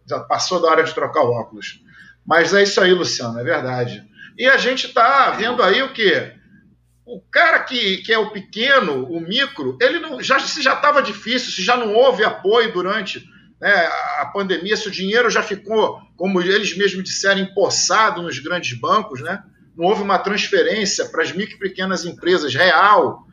[0.09, 1.81] já passou da hora de trocar o óculos.
[2.27, 4.03] Mas é isso aí, Luciano, é verdade.
[4.39, 6.33] E a gente está vendo aí o quê?
[7.05, 11.03] O cara que, que é o pequeno, o micro, ele não, já, se já estava
[11.03, 13.23] difícil, se já não houve apoio durante
[13.61, 13.71] né,
[14.21, 19.21] a pandemia, se o dinheiro já ficou, como eles mesmos disseram, empossado nos grandes bancos,
[19.21, 19.43] né?
[19.77, 23.24] não houve uma transferência para as micro e pequenas empresas real,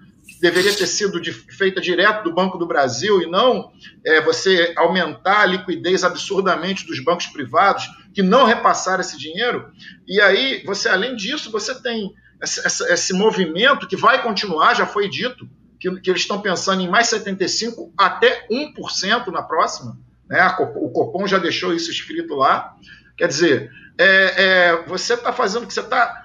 [0.41, 3.71] deveria ter sido de, feita direto do Banco do Brasil e não
[4.03, 9.71] é, você aumentar a liquidez absurdamente dos bancos privados que não repassaram esse dinheiro.
[10.07, 15.07] E aí, você além disso, você tem esse, esse movimento que vai continuar, já foi
[15.07, 15.47] dito,
[15.79, 19.97] que, que eles estão pensando em mais 75 até 1% na próxima.
[20.27, 20.43] Né?
[20.75, 22.75] O Copom já deixou isso escrito lá.
[23.15, 24.05] Quer dizer, é,
[24.37, 26.20] é, você está fazendo que você está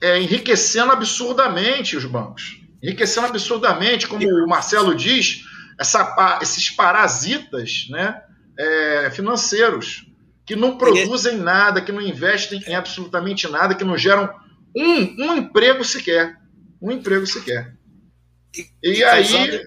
[0.00, 2.60] é, enriquecendo absurdamente os bancos.
[2.82, 5.42] Enriquecendo absurdamente, como o Marcelo diz,
[5.78, 8.20] essa, esses parasitas né,
[8.58, 10.06] é, financeiros
[10.46, 14.28] que não produzem nada, que não investem em absolutamente nada, que não geram
[14.76, 16.36] um, um emprego sequer.
[16.80, 17.74] Um emprego sequer.
[18.54, 19.24] E, e, e aí.
[19.24, 19.60] Causando,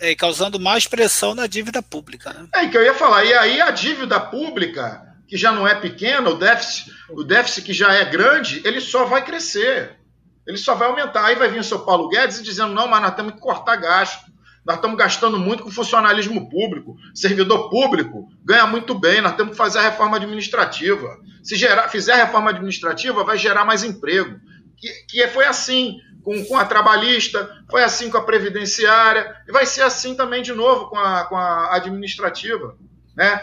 [0.00, 2.32] é, causando mais pressão na dívida pública.
[2.32, 2.48] Né?
[2.54, 3.24] É que eu ia falar.
[3.24, 7.72] E aí a dívida pública, que já não é pequena, o déficit, o déficit que
[7.72, 9.98] já é grande, ele só vai crescer.
[10.46, 11.24] Ele só vai aumentar.
[11.24, 14.30] Aí vai vir o seu Paulo Guedes dizendo: não, mas nós temos que cortar gasto.
[14.64, 16.96] Nós estamos gastando muito com funcionalismo público.
[17.12, 19.20] Servidor público ganha muito bem.
[19.20, 21.18] Nós temos que fazer a reforma administrativa.
[21.42, 24.38] Se gerar, fizer a reforma administrativa, vai gerar mais emprego.
[24.76, 29.66] Que, que foi assim com, com, a trabalhista, foi assim com a previdenciária, e vai
[29.66, 32.78] ser assim também de novo com a, com a administrativa.
[33.16, 33.42] Né?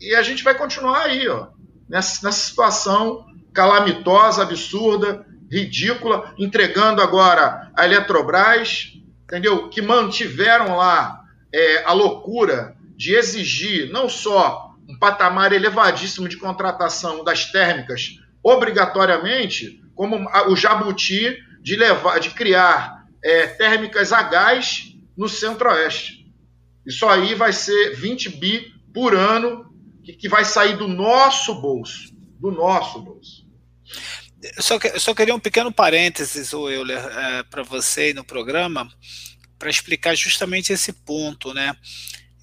[0.00, 1.48] E, a gente vai continuar aí, ó,
[1.88, 8.92] nessa, nessa situação calamitosa, absurda, ridícula, entregando agora a Eletrobras,
[9.24, 9.68] entendeu?
[9.68, 11.20] Que mantiveram lá
[11.52, 19.82] é, a loucura de exigir não só um patamar elevadíssimo de contratação das térmicas obrigatoriamente,
[19.94, 26.26] como o jabuti de levar, de criar é, térmicas a gás no Centro-Oeste.
[26.86, 29.67] Isso aí vai ser 20 bi por ano
[30.08, 33.46] que, que vai sair do nosso bolso, do nosso bolso.
[34.56, 38.88] Eu só, eu só queria um pequeno parênteses, Euler, é, para você no programa,
[39.58, 41.74] para explicar justamente esse ponto, né?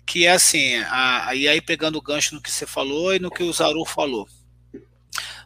[0.05, 3.31] Que é assim, a, e aí pegando o gancho no que você falou e no
[3.31, 4.27] que o Zaru falou.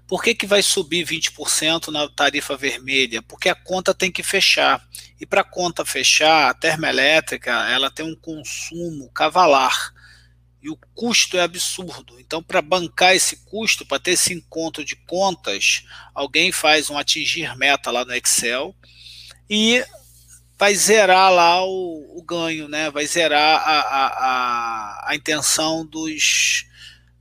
[0.08, 3.22] Por que, que vai subir 20% na tarifa vermelha?
[3.22, 4.84] Porque a conta tem que fechar.
[5.22, 9.94] E para a conta fechar, a termoelétrica ela tem um consumo cavalar
[10.62, 12.20] e o custo é absurdo.
[12.20, 17.56] Então, para bancar esse custo, para ter esse encontro de contas, alguém faz um atingir
[17.58, 18.76] meta lá no Excel
[19.50, 19.84] e
[20.58, 22.92] vai zerar lá o, o ganho, né?
[22.92, 26.66] vai zerar a, a, a, a intenção dos,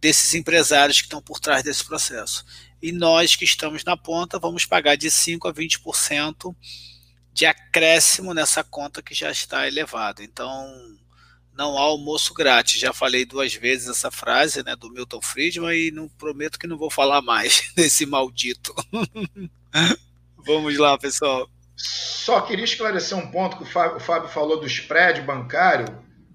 [0.00, 2.44] desses empresários que estão por trás desse processo.
[2.82, 6.54] E nós que estamos na ponta vamos pagar de 5% a 20%
[7.32, 10.24] de acréscimo nessa conta que já está elevada.
[10.24, 10.97] Então,
[11.58, 12.80] não há almoço grátis.
[12.80, 16.78] Já falei duas vezes essa frase né, do Milton Friedman e não prometo que não
[16.78, 18.72] vou falar mais desse maldito.
[20.46, 21.50] Vamos lá, pessoal.
[21.76, 25.86] Só queria esclarecer um ponto que o Fábio, o Fábio falou do spread bancário.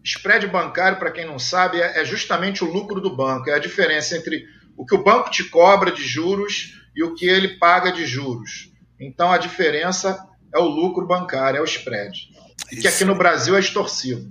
[0.04, 3.50] Spread bancário, para quem não sabe, é, é justamente o lucro do banco.
[3.50, 7.26] É a diferença entre o que o banco te cobra de juros e o que
[7.26, 8.72] ele paga de juros.
[9.00, 12.30] Então a diferença é o lucro bancário, é o spread.
[12.72, 14.30] E que aqui no Brasil é extorsivo.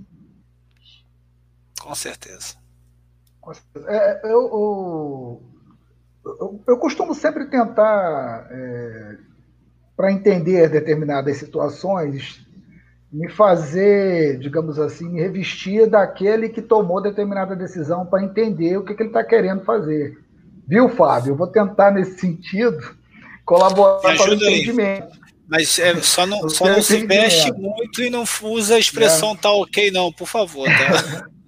[1.83, 2.55] Com certeza.
[3.89, 5.41] É, eu,
[6.25, 9.17] eu, eu, costumo sempre tentar, é,
[9.97, 12.41] para entender determinadas situações,
[13.11, 18.95] me fazer, digamos assim, me revestir daquele que tomou determinada decisão para entender o que,
[18.95, 20.17] que ele está querendo fazer.
[20.65, 21.33] Viu, Fábio?
[21.33, 22.95] Eu vou tentar, nesse sentido,
[23.43, 25.21] colaborar para o entendimento.
[25.49, 29.37] Mas é, só não, só não se veste muito e não usa a expressão é.
[29.37, 30.65] tá ok, não, por favor.
[30.65, 31.27] Tá?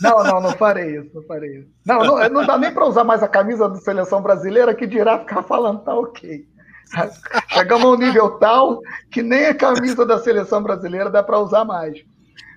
[0.00, 1.68] Não, não, não farei isso, não farei isso.
[1.84, 5.18] Não, não, não dá nem para usar mais a camisa da seleção brasileira que dirá
[5.18, 6.46] ficar falando tá ok.
[7.48, 8.80] Chegamos a um nível tal
[9.10, 12.02] que nem a camisa da seleção brasileira dá para usar mais.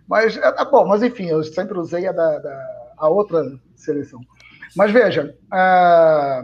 [0.07, 3.43] Mas, é, tá bom, mas enfim, eu sempre usei a da, da a outra
[3.75, 4.21] seleção.
[4.75, 6.43] Mas veja, a,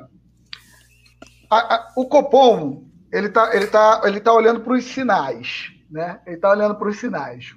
[1.49, 6.19] a, o Copom ele está ele tá, ele tá olhando para os sinais, né?
[6.25, 7.55] Ele está olhando para os sinais.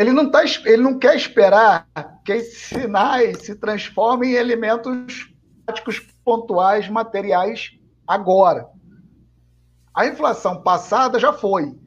[0.00, 1.86] Ele não, tá, ele não quer esperar
[2.24, 5.30] que esses sinais se transformem em elementos
[5.66, 7.72] práticos pontuais, materiais,
[8.08, 8.66] agora.
[9.94, 11.78] A inflação passada já foi.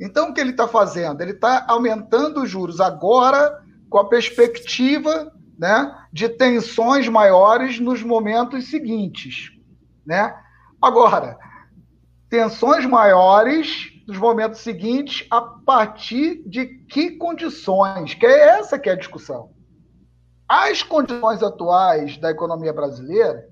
[0.00, 1.20] Então, o que ele está fazendo?
[1.20, 3.60] Ele está aumentando os juros agora
[3.90, 9.50] com a perspectiva né, de tensões maiores nos momentos seguintes.
[10.06, 10.32] Né?
[10.80, 11.36] Agora,
[12.30, 18.14] tensões maiores nos momentos seguintes a partir de que condições?
[18.14, 19.50] Que é essa que é a discussão.
[20.48, 23.48] As condições atuais da economia brasileira,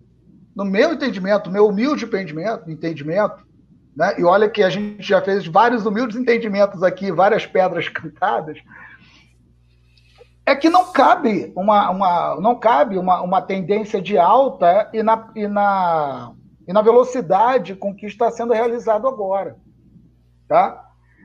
[0.55, 3.45] no meu entendimento, meu humilde entendimento, entendimento
[3.97, 4.15] né?
[4.17, 8.59] e olha que a gente já fez vários humildes entendimentos aqui, várias pedras cantadas,
[10.47, 15.33] é que não cabe uma, uma, não cabe uma, uma tendência de alta e na,
[15.35, 16.33] e, na,
[16.69, 19.57] e na velocidade com que está sendo realizado agora
[20.49, 20.85] tá?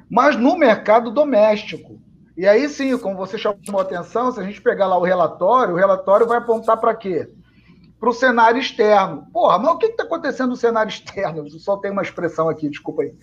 [0.10, 2.00] Mas no mercado doméstico.
[2.38, 5.74] E aí sim, como você chamou a atenção, se a gente pegar lá o relatório,
[5.74, 7.28] o relatório vai apontar para quê?
[8.00, 9.28] para o cenário externo.
[9.34, 11.46] Porra, mas o que está acontecendo no cenário externo?
[11.46, 13.14] Eu só tem uma expressão aqui, desculpa aí.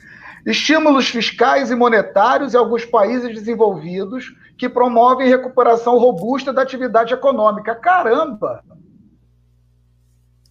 [0.45, 7.75] Estímulos fiscais e monetários em alguns países desenvolvidos que promovem recuperação robusta da atividade econômica.
[7.75, 8.63] Caramba!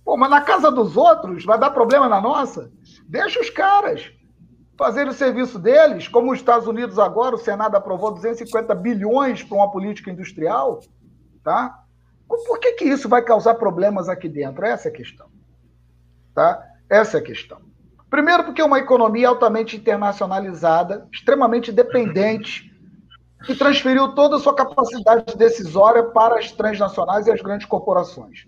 [0.04, 2.72] Pô, mas na casa dos outros vai dar problema na nossa?
[3.08, 4.12] Deixa os caras
[4.78, 9.58] fazerem o serviço deles, como os Estados Unidos agora, o Senado aprovou 250 bilhões para
[9.58, 10.82] uma política industrial,
[11.44, 11.82] tá?
[12.28, 14.66] Por que, que isso vai causar problemas aqui dentro?
[14.66, 15.28] Essa é a questão.
[16.34, 16.62] Tá?
[16.90, 17.62] Essa é a questão.
[18.10, 22.72] Primeiro, porque é uma economia altamente internacionalizada, extremamente dependente,
[23.46, 28.48] que transferiu toda a sua capacidade decisória para as transnacionais e as grandes corporações.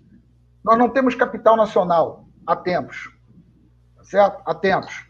[0.64, 3.10] Nós não temos capital nacional há tempos.
[3.96, 4.42] Tá certo?
[4.44, 5.07] Há tempos.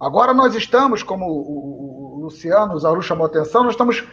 [0.00, 4.04] Agora nós estamos, como o Luciano Zaru chamou a atenção, nós estamos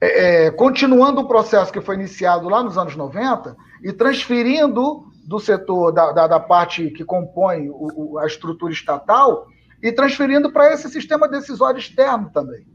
[0.00, 5.40] é, é, continuando o processo que foi iniciado lá nos anos 90 e transferindo do
[5.40, 9.46] setor, da, da, da parte que compõe o, o, a estrutura estatal,
[9.82, 12.66] e transferindo para esse sistema decisório externo também.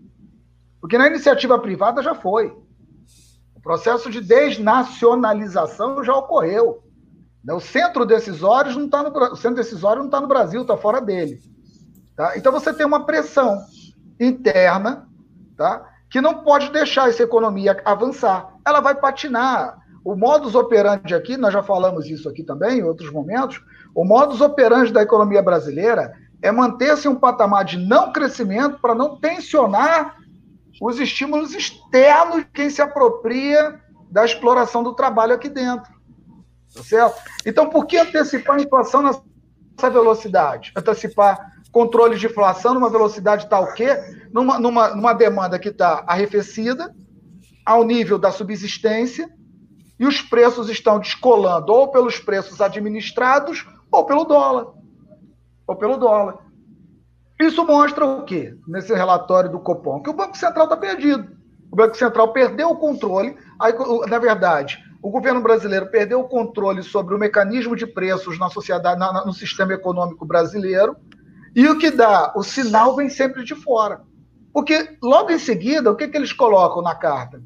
[0.80, 2.56] Porque na iniciativa privada já foi.
[3.56, 6.84] O processo de desnacionalização já ocorreu.
[7.50, 11.02] O centro decisório não está no, o centro decisório não está no Brasil, está fora
[11.02, 11.40] dele.
[12.22, 12.38] Tá?
[12.38, 13.66] Então você tem uma pressão
[14.20, 15.08] interna
[15.58, 15.90] tá?
[16.08, 18.54] que não pode deixar essa economia avançar.
[18.64, 19.80] Ela vai patinar.
[20.06, 23.60] O modus operandi aqui, nós já falamos isso aqui também em outros momentos,
[23.96, 26.14] o modus operandi da economia brasileira
[26.44, 30.16] é manter-se um patamar de não crescimento para não tensionar
[30.80, 35.92] os estímulos externos quem se apropria da exploração do trabalho aqui dentro.
[36.72, 37.20] Tá certo?
[37.48, 40.72] Então, por que antecipar a inflação nessa velocidade?
[40.78, 43.88] Antecipar controles de inflação numa velocidade tal que,
[44.32, 46.94] numa, numa, numa demanda que está arrefecida,
[47.66, 49.30] ao nível da subsistência,
[50.00, 54.74] e os preços estão descolando ou pelos preços administrados ou pelo dólar.
[55.68, 56.40] Ou pelo dólar.
[57.40, 58.56] Isso mostra o quê?
[58.68, 60.02] Nesse relatório do Copom?
[60.02, 61.28] Que o Banco Central está perdido.
[61.72, 63.38] O Banco Central perdeu o controle.
[63.60, 63.74] Aí,
[64.10, 69.00] na verdade, o governo brasileiro perdeu o controle sobre o mecanismo de preços na sociedade,
[69.26, 70.96] no sistema econômico brasileiro,
[71.56, 72.32] e o que dá?
[72.36, 74.02] O sinal vem sempre de fora.
[74.54, 77.42] Porque logo em seguida, o que, que eles colocam na carta?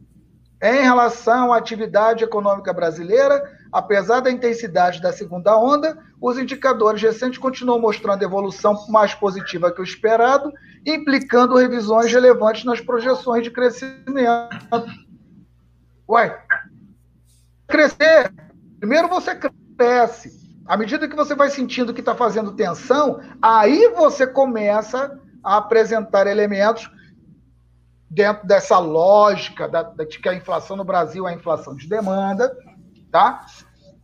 [0.62, 7.38] Em relação à atividade econômica brasileira, apesar da intensidade da segunda onda, os indicadores recentes
[7.38, 10.51] continuam mostrando evolução mais positiva que o esperado,
[10.86, 14.56] implicando revisões relevantes nas projeções de crescimento.
[16.10, 16.39] Ué,
[17.68, 18.34] crescer,
[18.80, 19.38] primeiro você
[19.78, 25.57] cresce, à medida que você vai sentindo que está fazendo tensão, aí você começa a
[25.57, 26.89] apresentar elementos
[28.09, 32.55] dentro dessa lógica da, de que a inflação no Brasil é a inflação de demanda,
[33.11, 33.45] tá?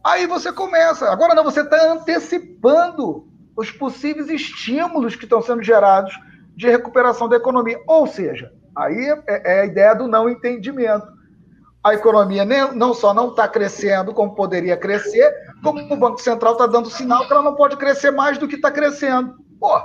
[0.03, 1.11] Aí você começa.
[1.11, 6.13] Agora não, você está antecipando os possíveis estímulos que estão sendo gerados
[6.55, 7.81] de recuperação da economia.
[7.87, 11.07] Ou seja, aí é, é a ideia do não entendimento
[11.83, 16.53] a economia nem, não só não está crescendo como poderia crescer, como o Banco Central
[16.53, 19.35] está dando sinal que ela não pode crescer mais do que está crescendo.
[19.59, 19.79] Pô,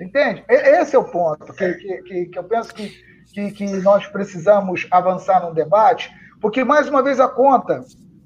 [0.00, 0.44] entende?
[0.48, 2.90] Esse é o ponto que, que, que eu penso que,
[3.32, 6.10] que, que, nós precisamos avançar no debate,
[6.40, 7.82] porque, mais uma vez, a conta,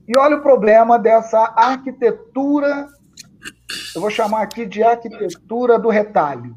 [0.09, 2.89] e olha o problema dessa arquitetura,
[3.95, 6.57] eu vou chamar aqui de arquitetura do retalho,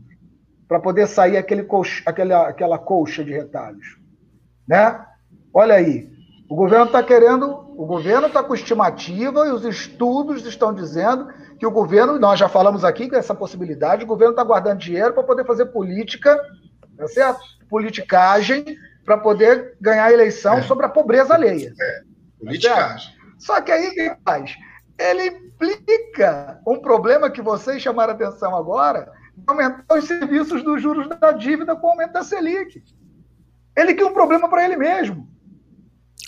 [0.67, 3.99] para poder sair aquele colcha, aquela, aquela colcha de retalhos.
[4.67, 5.05] Né?
[5.57, 6.11] Olha aí,
[6.49, 11.65] o governo está querendo, o governo está com estimativa e os estudos estão dizendo que
[11.65, 15.23] o governo, nós já falamos aqui com essa possibilidade, o governo está guardando dinheiro para
[15.23, 16.37] poder fazer política,
[16.97, 17.39] tá certo?
[17.69, 18.65] Politicagem
[19.05, 20.61] para poder ganhar a eleição é.
[20.61, 21.73] sobre a pobreza alheia.
[21.79, 22.01] É,
[22.37, 23.15] politicagem.
[23.15, 24.53] Tá Só que aí o que faz?
[24.99, 29.09] Ele implica um problema que vocês chamaram atenção agora,
[29.47, 32.83] aumentar os serviços dos juros da dívida com o aumento da Selic.
[33.73, 35.33] Ele cria um problema para ele mesmo.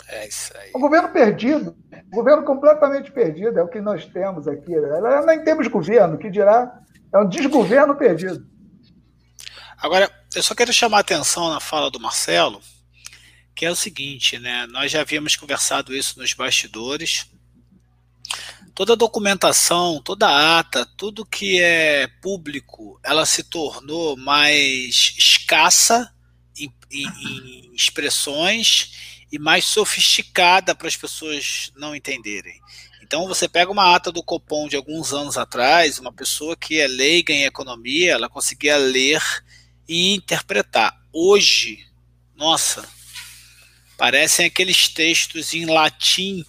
[0.10, 0.72] É isso aí.
[0.74, 1.76] O governo perdido,
[2.12, 4.72] o governo completamente perdido, é o que nós temos aqui.
[5.26, 6.80] Nem temos governo, que dirá,
[7.14, 8.48] é um desgoverno perdido.
[9.78, 12.62] Agora, eu só quero chamar a atenção na fala do Marcelo,
[13.54, 14.66] que é o seguinte, né?
[14.68, 17.30] Nós já havíamos conversado isso nos bastidores.
[18.74, 26.14] Toda documentação, toda ata, tudo que é público, ela se tornou mais escassa
[26.58, 32.60] em, em, em expressões e mais sofisticada para as pessoas não entenderem.
[33.02, 36.88] Então você pega uma ata do Copom de alguns anos atrás, uma pessoa que é
[36.88, 39.22] leiga em economia, ela conseguia ler
[39.88, 41.00] e interpretar.
[41.14, 41.88] Hoje,
[42.36, 42.88] nossa,
[43.98, 46.46] parecem aqueles textos em latim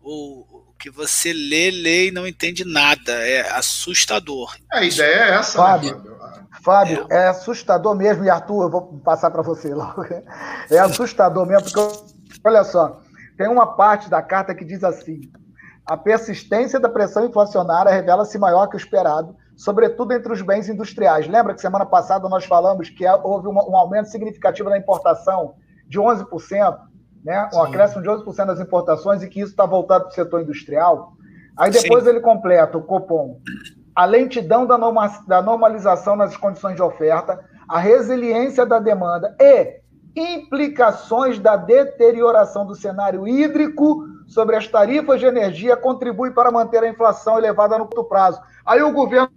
[0.00, 0.46] ou
[0.80, 3.12] que você lê, lê e não entende nada.
[3.12, 4.56] É assustador.
[4.72, 5.98] A ideia é essa, Fábio.
[5.98, 6.10] Né,
[6.62, 7.16] Fábio, é.
[7.16, 7.28] é.
[7.28, 10.04] assustador mesmo, e Arthur, eu vou passar para você logo.
[10.70, 11.80] É assustador mesmo, porque,
[12.44, 13.00] olha só,
[13.36, 15.20] tem uma parte da carta que diz assim:
[15.86, 21.28] a persistência da pressão inflacionária revela-se maior que o esperado, sobretudo entre os bens industriais.
[21.28, 25.54] Lembra que semana passada nós falamos que houve um aumento significativo da importação
[25.86, 26.78] de 11%,
[27.24, 27.48] né?
[27.52, 31.12] um acréscimo de 11% das importações e que isso está voltado para o setor industrial?
[31.56, 32.10] Aí depois Sim.
[32.10, 33.40] ele completa, o Copom,
[33.94, 34.78] a lentidão da,
[35.42, 39.80] normalização nas condições de oferta, a resiliência da demanda e
[40.16, 46.88] implicações da deterioração do cenário hídrico sobre as tarifas de energia contribui para manter a
[46.88, 48.40] inflação elevada no curto prazo.
[48.64, 49.30] Aí o governo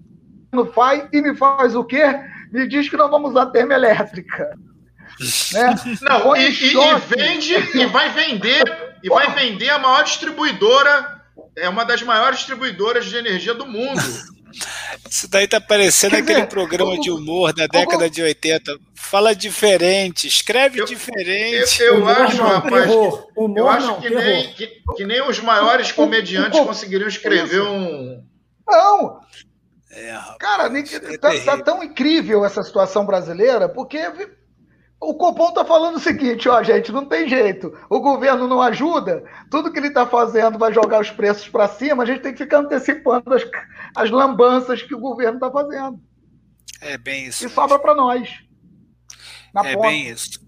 [0.73, 2.03] faz e me faz o quê?
[2.51, 4.57] Me diz que nós vamos usar termoelétrica.
[5.53, 5.75] Né?
[6.01, 8.63] Não, e, e, e, vende e vai vender
[9.03, 11.21] e vai vender a maior distribuidora,
[11.57, 14.01] é uma das maiores distribuidoras de energia do mundo.
[15.09, 18.77] Isso daí tá parecendo aquele dizer, programa de humor da década de 80.
[18.95, 21.81] Fala diferente, escreve eu, diferente.
[21.81, 23.27] Eu, eu acho, não, rapaz, terror.
[23.35, 28.23] Humor, eu acho não, que, nem, que, que, nem os maiores comediantes conseguiriam escrever um.
[28.67, 29.19] Não!
[29.91, 33.99] É, Cara, é tá, tá tão incrível essa situação brasileira, porque
[35.09, 37.77] o Copom está falando o seguinte, ó, gente, não tem jeito.
[37.89, 42.03] O governo não ajuda, tudo que ele está fazendo vai jogar os preços para cima,
[42.03, 43.43] a gente tem que ficar antecipando as,
[43.95, 45.99] as lambanças que o governo está fazendo.
[46.81, 47.45] É bem isso.
[47.45, 48.29] E sobra para nós.
[49.55, 49.87] é ponta.
[49.87, 50.39] bem isso.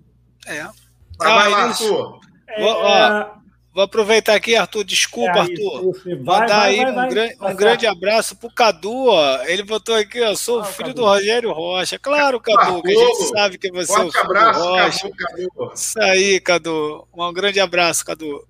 [0.45, 0.63] É.
[0.63, 2.19] Vai, ah, vai lá, Arthur.
[2.49, 3.44] É...
[3.75, 4.85] Vou aproveitar aqui, Arthur.
[4.85, 5.91] Desculpa, é, Arthur.
[6.05, 9.43] Vai, Mandar vai, aí vai, um, grande, um grande abraço pro Cadu, ó.
[9.43, 10.33] Ele botou aqui, ó.
[10.33, 11.01] Sou ah, filho Cadu.
[11.01, 11.99] do Rogério Rocha.
[11.99, 15.09] Claro, Cadu, que a gente sabe que você Forte é o filho abraço, do Rocha.
[15.09, 17.05] Cadu, Isso aí, Cadu.
[17.13, 18.47] Um grande abraço, Cadu.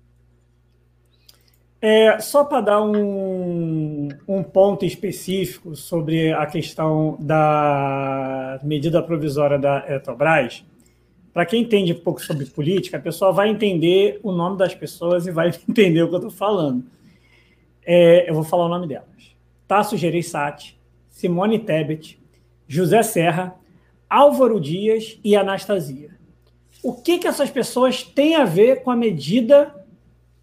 [1.82, 9.84] É, só para dar um, um ponto específico sobre a questão da medida provisória da
[9.88, 10.64] Eletrobras,
[11.36, 15.26] para quem entende um pouco sobre política, a pessoa vai entender o nome das pessoas
[15.26, 16.82] e vai entender o que eu estou falando.
[17.84, 19.36] É, eu vou falar o nome delas:
[19.68, 20.80] Tasso Gereissati,
[21.10, 22.18] Simone Tebet,
[22.66, 23.54] José Serra,
[24.08, 26.16] Álvaro Dias e Anastasia.
[26.82, 29.74] O que, que essas pessoas têm a ver com a medida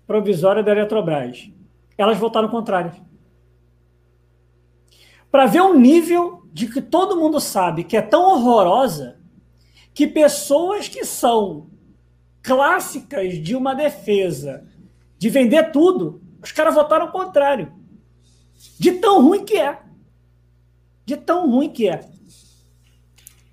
[0.06, 1.50] provisória da Eletrobras?
[1.98, 2.92] Elas votaram contrário.
[5.32, 9.23] Para ver o nível de que todo mundo sabe que é tão horrorosa
[9.94, 11.68] que pessoas que são
[12.42, 14.66] clássicas de uma defesa
[15.18, 17.72] de vender tudo, os caras votaram contrário.
[18.78, 19.80] De tão ruim que é.
[21.06, 22.02] De tão ruim que é.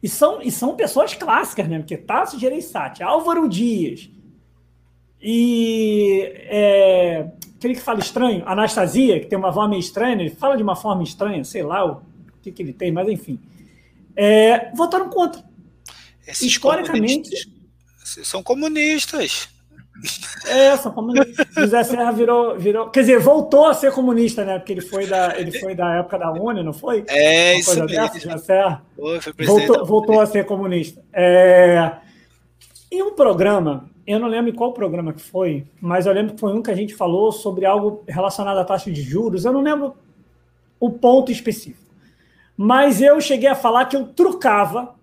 [0.02, 4.10] E são, e são pessoas clássicas mesmo, porque Tasso Gereissati, Álvaro Dias
[5.22, 7.28] e é,
[7.58, 10.74] aquele que fala estranho, Anastasia, que tem uma voz meio estranha, ele fala de uma
[10.74, 12.00] forma estranha, sei lá o
[12.40, 13.38] que, que ele tem, mas enfim.
[14.16, 15.42] É, votaram contra.
[16.26, 17.48] Esses Historicamente.
[18.04, 19.48] São comunistas.
[20.46, 21.46] É, são comunistas.
[21.54, 22.88] José Serra virou, virou.
[22.90, 24.58] Quer dizer, voltou a ser comunista, né?
[24.58, 27.04] Porque ele foi da, ele foi da época da UNE, não foi?
[27.06, 28.20] É, Uma isso mesmo.
[28.20, 31.02] José Serra foi, foi voltou, voltou a ser comunista.
[31.12, 31.92] É...
[32.90, 36.52] Em um programa, eu não lembro qual programa que foi, mas eu lembro que foi
[36.52, 39.44] um que a gente falou sobre algo relacionado à taxa de juros.
[39.44, 39.94] Eu não lembro
[40.80, 41.94] o ponto específico.
[42.56, 44.94] Mas eu cheguei a falar que eu trucava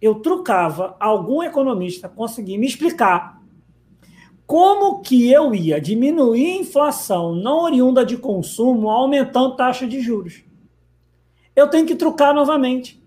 [0.00, 3.40] eu trucava algum economista conseguir me explicar
[4.46, 10.44] como que eu ia diminuir a inflação não oriunda de consumo aumentando taxa de juros.
[11.54, 13.02] Eu tenho que trucar novamente.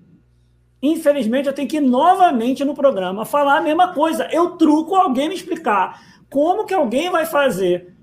[0.82, 4.28] Infelizmente, eu tenho que ir novamente no programa falar a mesma coisa.
[4.32, 7.96] Eu truco alguém me explicar como que alguém vai fazer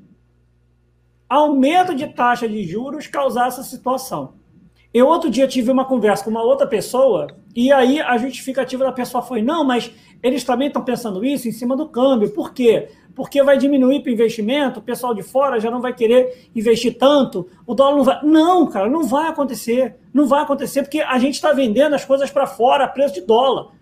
[1.28, 4.34] aumento de taxa de juros causar essa situação.
[4.96, 8.92] Eu outro dia tive uma conversa com uma outra pessoa e aí a justificativa da
[8.92, 9.92] pessoa foi: não, mas
[10.22, 12.30] eles também estão pensando isso em cima do câmbio.
[12.30, 12.88] Por quê?
[13.14, 16.96] Porque vai diminuir para o investimento, o pessoal de fora já não vai querer investir
[16.96, 18.24] tanto, o dólar não vai.
[18.24, 19.96] Não, cara, não vai acontecer.
[20.14, 23.20] Não vai acontecer porque a gente está vendendo as coisas para fora a preço de
[23.20, 23.72] dólar.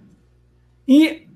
[0.87, 1.29] E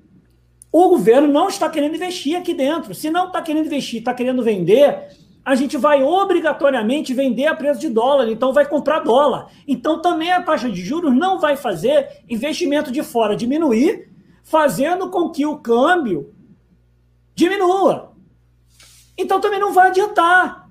[0.73, 2.93] o governo não está querendo investir aqui dentro.
[2.93, 5.07] Se não está querendo investir, está querendo vender,
[5.49, 9.47] a gente vai obrigatoriamente vender a preço de dólar, então vai comprar dólar.
[9.67, 14.11] Então também a taxa de juros não vai fazer investimento de fora diminuir,
[14.43, 16.35] fazendo com que o câmbio
[17.33, 18.13] diminua.
[19.17, 20.69] Então também não vai adiantar.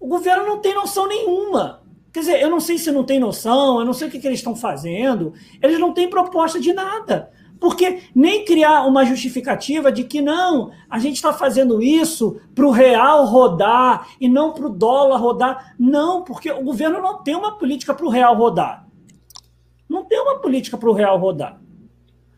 [0.00, 1.84] O governo não tem noção nenhuma.
[2.12, 4.26] Quer dizer, eu não sei se não tem noção, eu não sei o que, que
[4.26, 7.30] eles estão fazendo, eles não têm proposta de nada.
[7.60, 12.70] Porque nem criar uma justificativa de que não, a gente está fazendo isso para o
[12.70, 15.74] real rodar e não para o dólar rodar.
[15.78, 18.86] Não, porque o governo não tem uma política para o real rodar.
[19.88, 21.60] Não tem uma política para o real rodar.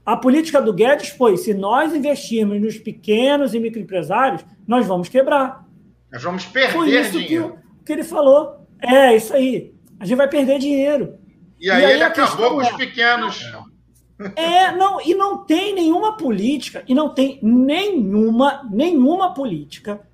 [0.06, 5.64] A política do Guedes foi: se nós investirmos nos pequenos e microempresários, nós vamos quebrar.
[6.10, 7.58] Nós vamos perder foi isso dinheiro.
[7.78, 8.66] Que, que ele falou.
[8.80, 9.74] É, isso aí.
[9.98, 11.18] A gente vai perder dinheiro.
[11.60, 13.42] E aí, e aí ele acabou com os é, pequenos.
[13.42, 13.59] É,
[14.76, 20.06] não, e não tem nenhuma política, e não tem nenhuma, nenhuma política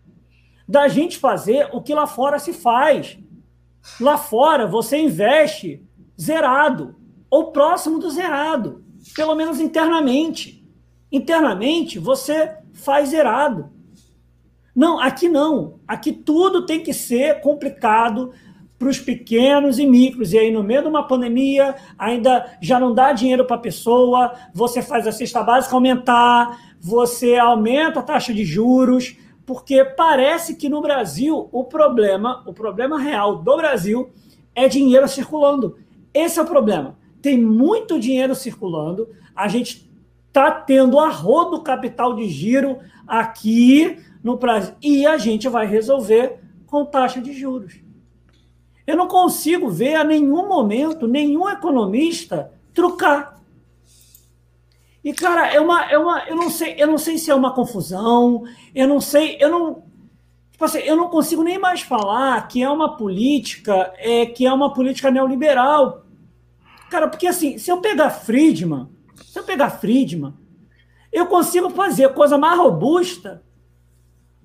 [0.68, 3.18] da gente fazer o que lá fora se faz.
[4.00, 5.82] Lá fora você investe
[6.20, 6.96] zerado,
[7.30, 8.84] ou próximo do zerado,
[9.14, 10.64] pelo menos internamente.
[11.10, 13.70] Internamente você faz zerado.
[14.74, 15.80] Não, aqui não.
[15.86, 18.32] Aqui tudo tem que ser complicado,
[18.78, 20.32] para os pequenos e micros.
[20.32, 24.32] E aí, no meio de uma pandemia, ainda já não dá dinheiro para a pessoa,
[24.52, 30.68] você faz a cesta básica aumentar, você aumenta a taxa de juros, porque parece que
[30.68, 34.10] no Brasil o problema, o problema real do Brasil
[34.54, 35.76] é dinheiro circulando.
[36.12, 36.98] Esse é o problema.
[37.22, 39.90] Tem muito dinheiro circulando, a gente
[40.28, 46.84] está tendo arrodo capital de giro aqui no Brasil e a gente vai resolver com
[46.84, 47.85] taxa de juros.
[48.86, 53.36] Eu não consigo ver a nenhum momento nenhum economista trucar.
[55.02, 56.24] E, cara, é uma, é uma.
[56.26, 59.84] Eu não sei, eu não sei se é uma confusão, eu não sei, eu não.
[60.50, 64.52] Tipo assim, eu não consigo nem mais falar que é uma política, é, que é
[64.52, 66.04] uma política neoliberal.
[66.90, 68.88] Cara, porque assim, se eu pegar Friedman,
[69.24, 70.34] se eu pegar Friedman,
[71.12, 73.42] eu consigo fazer coisa mais robusta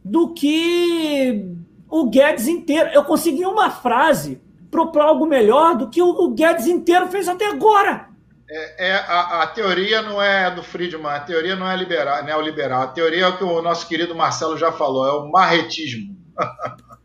[0.04, 1.56] do que
[1.92, 2.90] o Guedes inteiro.
[2.94, 8.08] Eu consegui uma frase propor algo melhor do que o Guedes inteiro fez até agora.
[8.50, 12.84] É, é a, a, teoria não é do Friedman, a teoria não é liberal, neoliberal.
[12.84, 16.16] A teoria é o que o nosso querido Marcelo já falou, é o marretismo.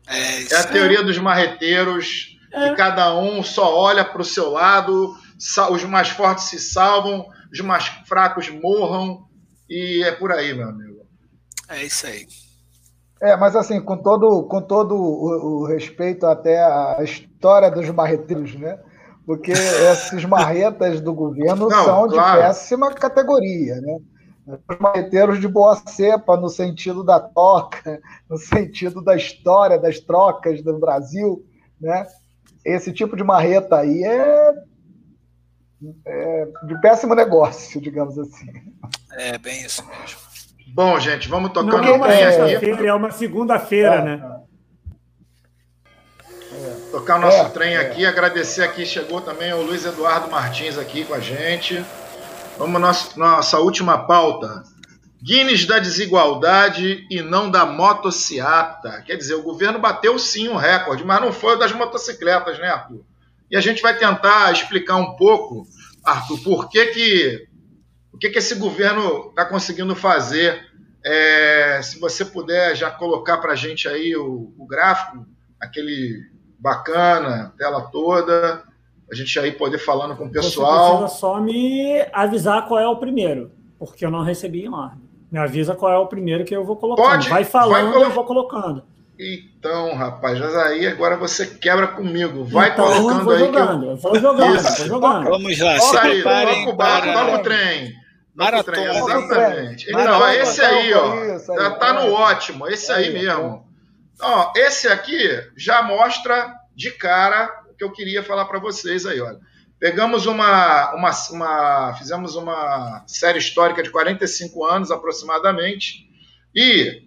[0.09, 2.69] É, é a teoria dos marreteiros, é.
[2.69, 5.13] que cada um só olha para o seu lado,
[5.69, 9.27] os mais fortes se salvam, os mais fracos morram,
[9.69, 11.05] e é por aí, meu amigo.
[11.67, 12.25] É isso aí.
[13.21, 18.55] É, mas assim, com todo, com todo o, o respeito até à história dos marreteiros,
[18.55, 18.79] né?
[19.25, 22.39] Porque esses marretas do governo Não, são claro.
[22.39, 23.99] de péssima categoria, né?
[24.47, 27.99] Os marreteiros de boa cepa, no sentido da toca,
[28.29, 31.43] no sentido da história das trocas do Brasil,
[31.81, 32.07] né?
[32.63, 34.53] Esse tipo de marreta aí é,
[36.05, 38.47] é de péssimo negócio, digamos assim.
[39.11, 40.26] É bem isso mesmo.
[40.73, 42.85] Bom, gente, vamos tocando Não, é, aqui.
[42.85, 44.01] É uma segunda-feira, é.
[44.03, 44.37] né?
[46.53, 46.91] É.
[46.91, 51.03] Tocar o nosso é, trem aqui, agradecer aqui, chegou também o Luiz Eduardo Martins aqui
[51.05, 51.83] com a gente.
[52.57, 54.63] Vamos nossa, nossa última pauta.
[55.21, 59.01] Guinness da desigualdade e não da motociata.
[59.05, 62.69] Quer dizer, o governo bateu sim um recorde, mas não foi o das motocicletas, né,
[62.69, 63.03] Arthur?
[63.49, 65.65] E a gente vai tentar explicar um pouco,
[66.03, 67.46] Arthur, por que, que,
[68.17, 70.59] o que, que esse governo está conseguindo fazer
[71.05, 75.23] é, se você puder já colocar para a gente aí o, o, gráfico,
[75.61, 76.19] aquele
[76.57, 78.63] bacana, tela toda,
[79.09, 80.97] a gente aí poder falando com o pessoal.
[80.97, 85.07] Você precisa só me avisar qual é o primeiro, porque eu não recebi em ordem.
[85.31, 87.07] Me avisa qual é o primeiro que eu vou colocando.
[87.07, 88.83] Pode, vai falando, vai eu vou colocando.
[89.19, 92.45] Então, rapaz, mas aí agora você quebra comigo.
[92.45, 93.39] Vai então, colocando eu vou aí.
[93.39, 93.91] Jogando, eu...
[93.91, 95.23] eu vou jogando, vou jogando.
[95.29, 98.06] Vamos lá, se preparem toca o barco, toca o trem.
[98.37, 98.93] Maratona.
[98.95, 99.89] Exatamente.
[99.89, 103.65] Então, esse aí, ó, já tá no ótimo, esse aí mesmo.
[104.21, 105.17] Ó, esse aqui
[105.57, 109.39] já mostra de cara o que eu queria falar para vocês aí, olha.
[109.79, 116.07] Pegamos uma, uma, uma, fizemos uma série histórica de 45 anos aproximadamente
[116.55, 117.03] e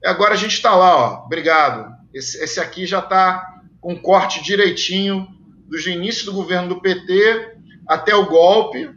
[0.03, 1.93] E agora a gente está lá, ó, obrigado.
[2.13, 3.45] Esse, esse aqui já está
[3.79, 5.27] com corte direitinho
[5.67, 8.89] do início do governo do PT até o golpe.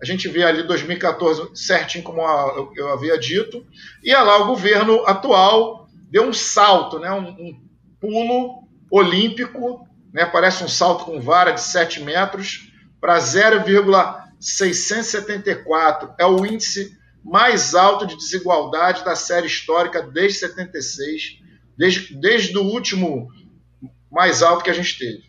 [0.00, 2.20] A gente vê ali 2014 certinho, como
[2.76, 3.66] eu havia dito.
[4.02, 7.60] E lá o governo atual deu um salto, né, um, um
[8.00, 16.14] pulo olímpico, né, parece um salto com vara de 7 metros, para 0,674.
[16.18, 16.94] É o índice
[17.24, 21.40] mais alto de desigualdade da série histórica desde 76,
[21.76, 23.28] desde, desde o último
[24.10, 25.24] mais alto que a gente teve.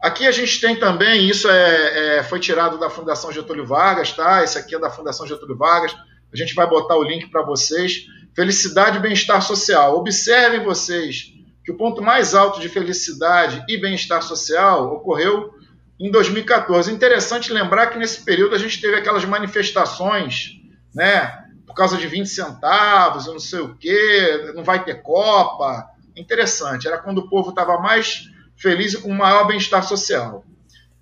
[0.00, 4.42] Aqui a gente tem também, isso é, é, foi tirado da Fundação Getúlio Vargas, tá?
[4.42, 5.94] Esse aqui é da Fundação Getúlio Vargas.
[6.32, 8.06] A gente vai botar o link para vocês.
[8.34, 9.98] Felicidade e bem-estar social.
[9.98, 15.52] Observem vocês que o ponto mais alto de felicidade e bem-estar social ocorreu
[15.98, 16.90] em 2014.
[16.90, 20.52] Interessante lembrar que nesse período a gente teve aquelas manifestações,
[20.94, 21.44] né?
[21.66, 25.86] Por causa de 20 centavos, eu não sei o quê, não vai ter Copa.
[26.16, 28.30] Interessante, era quando o povo estava mais
[28.60, 30.44] feliz e com maior bem-estar social.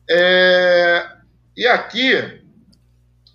[0.09, 1.07] É...
[1.57, 2.13] E aqui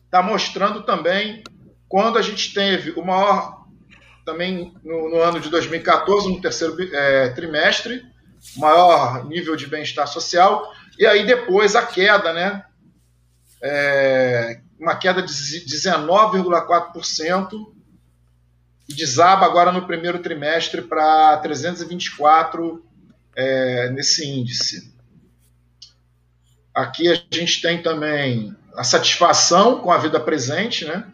[0.05, 1.43] está mostrando também
[1.89, 3.63] quando a gente teve o maior
[4.25, 8.03] também no, no ano de 2014, no terceiro é, trimestre,
[8.55, 12.63] maior nível de bem-estar social, e aí depois a queda, né?
[13.61, 17.73] É, uma queda de 19,4%,
[18.87, 22.83] e desaba agora no primeiro trimestre para 324
[23.35, 24.93] é, nesse índice.
[26.73, 31.13] Aqui a gente tem também a satisfação com a vida presente, né?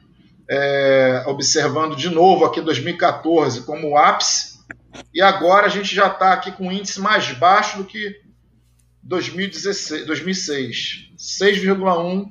[0.50, 4.58] é, observando de novo aqui 2014 como ápice,
[5.14, 8.20] e agora a gente já está aqui com um índice mais baixo do que
[9.04, 12.26] 2016, 2006, 6,1,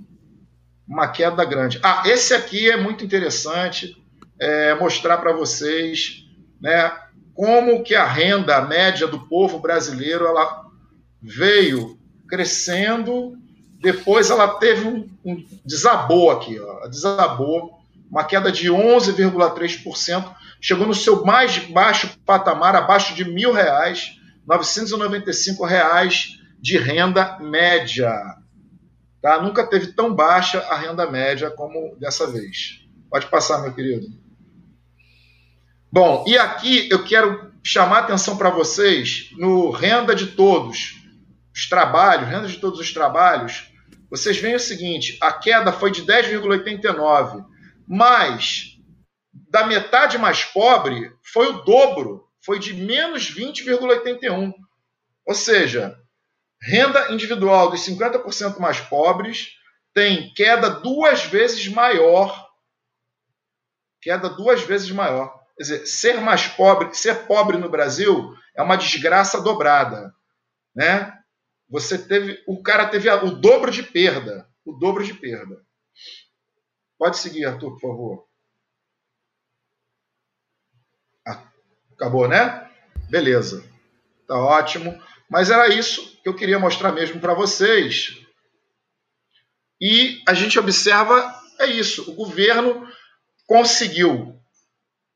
[0.87, 1.79] uma queda grande.
[1.83, 3.97] Ah, esse aqui é muito interessante,
[4.41, 6.25] é, mostrar para vocês,
[6.61, 6.91] né,
[7.39, 10.65] como que a renda média do povo brasileiro ela
[11.23, 11.97] veio
[12.29, 13.39] crescendo,
[13.81, 17.79] depois ela teve um, um desabou aqui, ó, desabou
[18.11, 25.65] uma queda de 11,3%, chegou no seu mais baixo patamar, abaixo de mil reais, 995
[25.65, 28.13] reais de renda média.
[29.23, 29.41] Tá?
[29.41, 32.85] Nunca teve tão baixa a renda média como dessa vez.
[33.09, 34.09] Pode passar, meu querido.
[35.91, 40.95] Bom, e aqui eu quero chamar atenção para vocês no renda de todos
[41.55, 43.71] os trabalhos, renda de todos os trabalhos.
[44.11, 47.45] Vocês veem o seguinte: a queda foi de 10,89
[47.89, 48.77] mas
[49.33, 54.53] da metade mais pobre foi o dobro, foi de menos 20,81.
[55.25, 55.99] Ou seja,
[56.61, 59.55] renda individual dos 50% mais pobres
[59.95, 62.47] tem queda duas vezes maior.
[64.03, 65.38] Queda duas vezes maior.
[65.59, 70.15] Quer dizer, ser mais pobre, ser pobre no Brasil é uma desgraça dobrada,
[70.73, 71.19] né?
[71.69, 75.61] Você teve, o cara teve o dobro de perda, o dobro de perda.
[76.97, 78.29] Pode seguir, Arthur, por favor.
[81.27, 81.43] Ah,
[81.93, 82.71] acabou, né?
[83.11, 83.69] Beleza.
[84.29, 84.97] Tá ótimo.
[85.29, 88.17] Mas era isso que eu queria mostrar mesmo para vocês.
[89.81, 92.09] E a gente observa é isso.
[92.11, 92.89] O governo
[93.47, 94.41] conseguiu,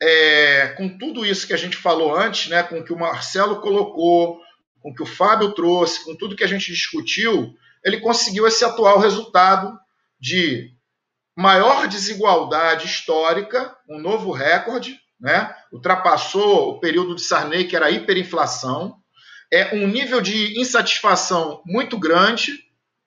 [0.05, 3.61] é, com tudo isso que a gente falou antes, né, com o que o Marcelo
[3.61, 4.41] colocou,
[4.81, 8.65] com o que o Fábio trouxe, com tudo que a gente discutiu, ele conseguiu esse
[8.65, 9.79] atual resultado
[10.21, 10.73] de
[11.37, 15.55] maior desigualdade histórica, um novo recorde, né?
[15.73, 18.97] ultrapassou o período de Sarney, que era hiperinflação,
[19.53, 22.59] é um nível de insatisfação muito grande,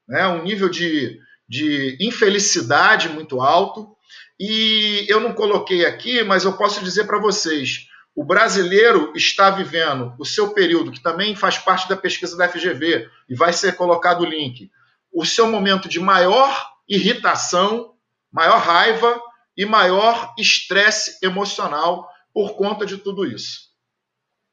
[0.07, 0.25] né?
[0.27, 3.94] um nível de, de infelicidade muito alto.
[4.39, 10.13] E eu não coloquei aqui, mas eu posso dizer para vocês: o brasileiro está vivendo
[10.19, 14.21] o seu período, que também faz parte da pesquisa da FGV, e vai ser colocado
[14.21, 14.69] o link,
[15.13, 17.95] o seu momento de maior irritação
[18.36, 19.21] maior raiva
[19.55, 23.73] e maior estresse emocional por conta de tudo isso.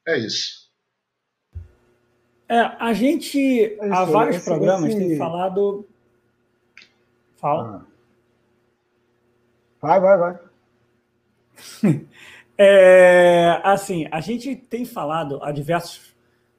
[0.07, 0.70] É isso.
[2.49, 5.85] É, a gente, é há vários programas, tem falado.
[7.39, 7.85] Fala.
[7.85, 7.91] Ah.
[9.83, 10.39] Vai, vai, vai.
[12.57, 16.14] é, assim, a gente tem falado a diversos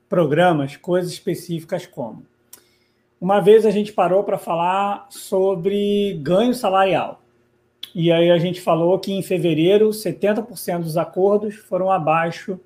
[0.07, 2.25] programas coisas específicas como
[3.23, 7.21] uma vez a gente parou para falar sobre ganho salarial.
[7.95, 12.59] E aí a gente falou que em fevereiro 70% dos acordos foram abaixo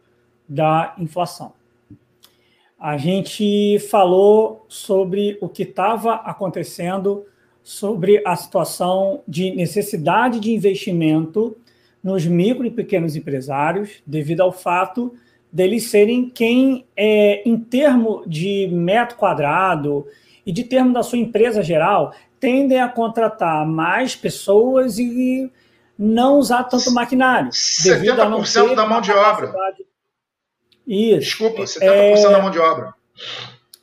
[0.50, 1.54] da inflação.
[2.80, 7.24] A gente falou sobre o que estava acontecendo,
[7.68, 11.58] sobre a situação de necessidade de investimento
[12.02, 15.14] nos micro e pequenos empresários, devido ao fato
[15.52, 20.08] deles serem quem, é, em termo de metro quadrado
[20.46, 25.52] e de termo da sua empresa geral, tendem a contratar mais pessoas e
[26.00, 27.50] não usar tanto maquinário.
[27.50, 29.54] 70% da mão de obra.
[30.88, 31.20] Isso.
[31.20, 32.32] Desculpa, 70% é...
[32.32, 32.94] da mão de obra.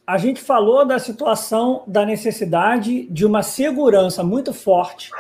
[0.07, 5.11] A gente falou da situação da necessidade de uma segurança muito forte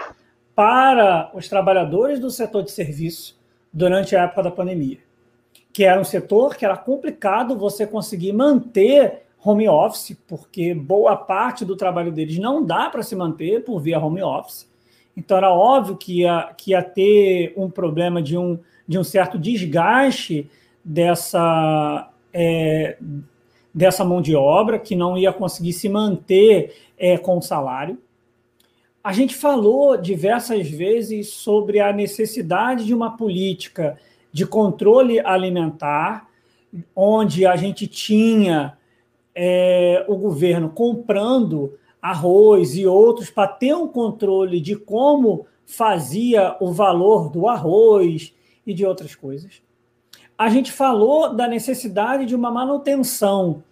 [0.54, 3.40] para os trabalhadores do setor de serviço
[3.72, 4.98] durante a época da pandemia,
[5.72, 11.64] que era um setor que era complicado você conseguir manter home office, porque boa parte
[11.64, 14.70] do trabalho deles não dá para se manter por via home office.
[15.16, 19.38] Então era óbvio que ia, que ia ter um problema de um, de um certo
[19.38, 20.50] desgaste
[20.84, 22.98] dessa, é,
[23.74, 27.98] dessa mão de obra, que não ia conseguir se manter é, com o salário.
[29.02, 33.98] A gente falou diversas vezes sobre a necessidade de uma política
[34.32, 36.28] de controle alimentar,
[36.94, 38.78] onde a gente tinha
[39.34, 46.72] é, o governo comprando arroz e outros para ter um controle de como fazia o
[46.72, 48.34] valor do arroz
[48.66, 49.62] e de outras coisas.
[50.36, 53.62] A gente falou da necessidade de uma manutenção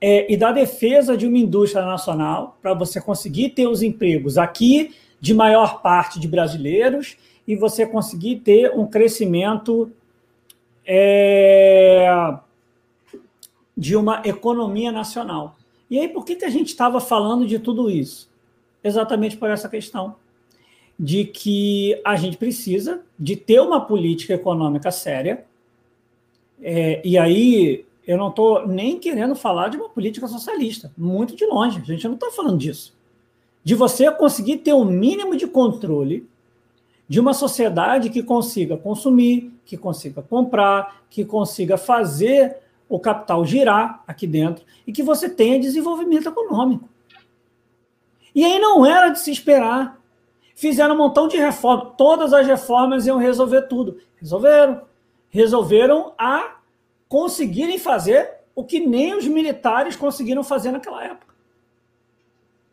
[0.00, 4.94] é, e da defesa de uma indústria nacional para você conseguir ter os empregos aqui
[5.20, 7.16] de maior parte de brasileiros
[7.46, 9.90] e você conseguir ter um crescimento
[10.86, 12.08] é,
[13.76, 15.56] de uma economia nacional.
[15.90, 18.30] E aí, por que, que a gente estava falando de tudo isso?
[18.82, 20.14] Exatamente por essa questão
[20.98, 25.44] de que a gente precisa de ter uma política econômica séria.
[26.62, 31.46] É, e aí eu não estou nem querendo falar de uma política socialista, muito de
[31.46, 32.94] longe, a gente não está falando disso.
[33.62, 36.28] De você conseguir ter o um mínimo de controle
[37.08, 42.56] de uma sociedade que consiga consumir, que consiga comprar, que consiga fazer
[42.88, 46.88] o capital girar aqui dentro e que você tenha desenvolvimento econômico.
[48.34, 50.00] E aí não era de se esperar.
[50.54, 53.98] Fizeram um montão de reformas, todas as reformas iam resolver tudo.
[54.16, 54.82] Resolveram.
[55.30, 56.56] Resolveram a
[57.08, 61.34] conseguirem fazer o que nem os militares conseguiram fazer naquela época.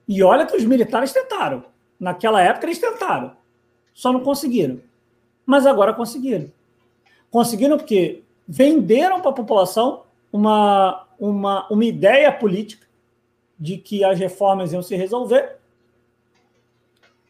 [0.08, 1.64] E olha que os militares tentaram.
[1.99, 3.36] Naquela época eles tentaram.
[3.93, 4.80] Só não conseguiram.
[5.45, 6.51] Mas agora conseguiram.
[7.32, 12.86] Conseguiram porque venderam para a população uma, uma, uma ideia política
[13.60, 15.58] de que as reformas iam se resolver,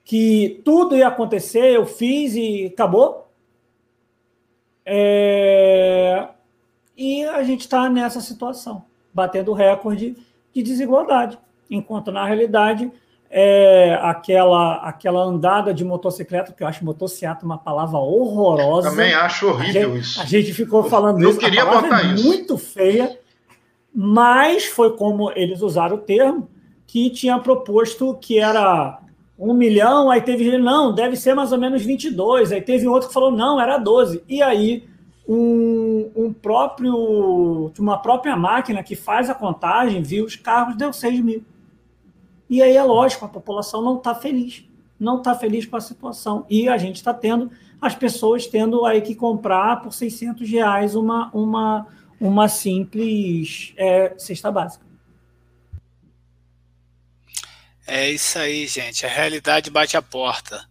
[0.04, 3.27] que tudo ia acontecer, eu fiz e acabou.
[4.90, 6.30] É,
[6.96, 10.16] e a gente está nessa situação, batendo recorde
[10.54, 11.38] de desigualdade,
[11.70, 12.90] enquanto na realidade
[13.30, 18.90] é aquela aquela andada de motocicleta, que eu acho motocicleta uma palavra horrorosa.
[18.90, 20.22] Também acho horrível a gente, isso.
[20.22, 21.38] A gente ficou falando eu, isso.
[21.38, 22.26] Eu queria botar é isso.
[22.26, 23.20] Muito feia,
[23.94, 26.50] mas foi como eles usaram o termo,
[26.86, 29.02] que tinha proposto que era
[29.38, 33.08] um milhão, aí teve gente, não, deve ser mais ou menos 22, aí teve outro
[33.08, 34.24] que falou, não, era 12.
[34.28, 34.88] E aí
[35.28, 41.20] um, um próprio, uma própria máquina que faz a contagem, viu os carros, deu 6
[41.20, 41.44] mil.
[42.50, 44.64] E aí é lógico, a população não está feliz,
[44.98, 46.46] não está feliz com a situação.
[46.50, 51.30] E a gente está tendo, as pessoas tendo aí que comprar por 600 reais uma,
[51.34, 51.88] uma,
[52.22, 54.87] uma simples é, cesta básica.
[57.90, 59.06] É isso aí, gente.
[59.06, 60.68] A realidade bate a porta.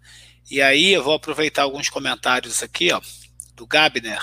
[0.51, 3.01] E aí eu vou aproveitar alguns comentários aqui, ó,
[3.55, 4.21] do Gabner.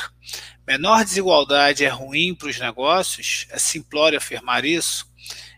[0.66, 3.48] Menor desigualdade é ruim para os negócios?
[3.50, 5.08] É simplório afirmar isso?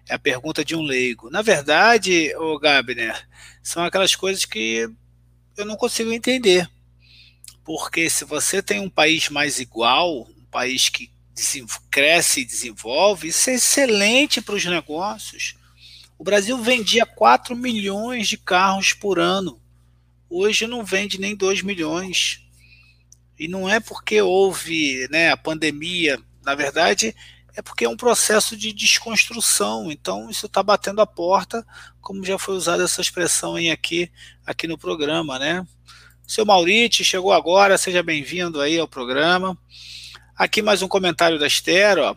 [0.07, 1.29] É a pergunta de um leigo.
[1.29, 3.27] Na verdade, o Gabner,
[3.61, 4.89] são aquelas coisas que
[5.57, 6.69] eu não consigo entender.
[7.65, 11.11] Porque se você tem um país mais igual, um país que
[11.91, 15.55] cresce e desenvolve, isso é excelente para os negócios.
[16.17, 19.61] O Brasil vendia 4 milhões de carros por ano.
[20.29, 22.41] Hoje não vende nem 2 milhões.
[23.37, 27.13] E não é porque houve né, a pandemia, na verdade,
[27.53, 29.91] é porque é um processo de desconstrução.
[29.91, 31.65] Então, isso está batendo a porta,
[32.01, 34.09] como já foi usada essa expressão em aqui,
[34.45, 35.37] aqui no programa.
[35.37, 35.65] Né?
[36.25, 39.57] Seu Mauriti chegou agora, seja bem-vindo aí ao programa.
[40.35, 41.97] Aqui mais um comentário da Esther.
[41.97, 42.15] Ó.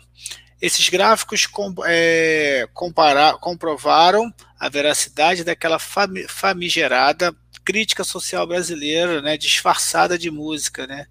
[0.61, 7.35] Esses gráficos com, é, comparar, comprovaram a veracidade daquela famigerada
[7.65, 11.07] crítica social brasileira, né, disfarçada de música, né?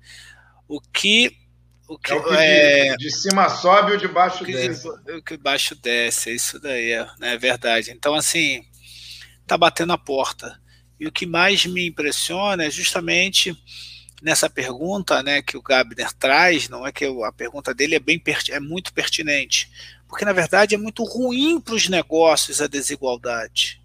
[0.68, 1.38] O que
[1.88, 4.90] o que, é o que é, de, cima sobe ou de baixo que, desce.
[4.90, 7.92] O que baixo desce, é isso daí, é, né, é verdade.
[7.92, 8.62] Então, assim,
[9.46, 10.60] tá batendo a porta.
[11.00, 13.56] E o que mais me impressiona é justamente
[14.22, 18.22] nessa pergunta né, que o Gabner traz, não é que a pergunta dele é, bem,
[18.50, 19.70] é muito pertinente,
[20.08, 23.82] porque na verdade é muito ruim para os negócios a desigualdade,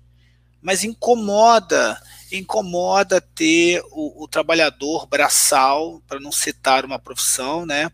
[0.61, 7.91] mas incomoda, incomoda ter o, o trabalhador braçal, para não citar uma profissão, né,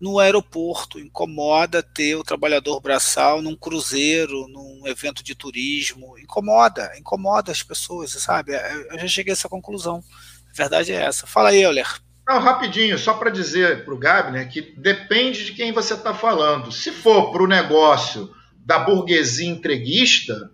[0.00, 7.50] no aeroporto, incomoda ter o trabalhador braçal num cruzeiro, num evento de turismo, incomoda, incomoda
[7.50, 8.52] as pessoas, sabe?
[8.90, 10.04] Eu já cheguei a essa conclusão.
[10.54, 11.26] Verdade é essa.
[11.26, 11.88] Fala aí, Euler.
[12.26, 16.14] Não, rapidinho, só para dizer para o Gabi, né, que depende de quem você está
[16.14, 16.72] falando.
[16.72, 18.30] Se for para o negócio
[18.64, 20.50] da burguesia entreguista,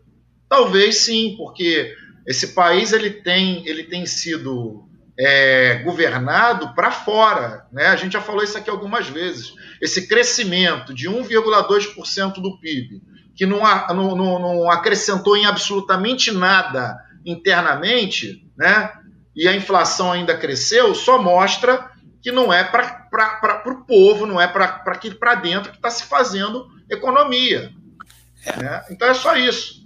[0.49, 1.95] talvez sim, porque
[2.27, 4.89] esse país ele tem, ele tem sido
[5.19, 7.67] é, governado para fora.
[7.71, 7.87] Né?
[7.87, 9.53] A gente já falou isso aqui algumas vezes.
[9.81, 13.01] Esse crescimento de 1,2% do PIB,
[13.37, 13.61] que não,
[13.95, 18.91] não, não, acrescentou em absolutamente nada internamente, né?
[19.35, 21.91] E a inflação ainda cresceu, só mostra
[22.23, 27.73] que não é para o povo, não é para dentro que está se fazendo economia.
[28.45, 28.57] É.
[28.57, 28.85] Né?
[28.91, 29.81] Então é só isso.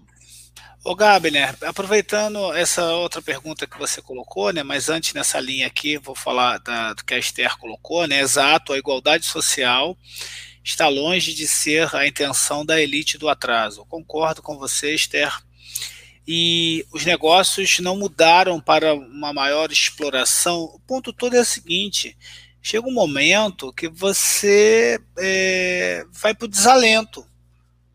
[0.84, 5.96] Ô Gabner, aproveitando essa outra pergunta que você colocou, né, mas antes nessa linha aqui,
[5.96, 9.96] vou falar da, do que a Esther colocou, né, exato, a igualdade social
[10.62, 13.86] está longe de ser a intenção da elite do atraso.
[13.86, 15.32] Concordo com você, Esther,
[16.26, 20.62] e os negócios não mudaram para uma maior exploração.
[20.62, 22.16] O ponto todo é o seguinte:
[22.62, 27.26] chega um momento que você é, vai para o desalento,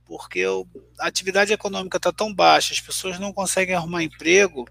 [0.06, 0.44] porque
[1.00, 4.68] a atividade econômica está tão baixa, as pessoas não conseguem arrumar emprego,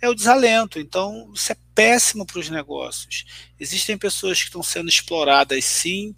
[0.00, 0.78] é o desalento.
[0.78, 3.24] Então, isso é péssimo para os negócios.
[3.58, 6.14] Existem pessoas que estão sendo exploradas, sim,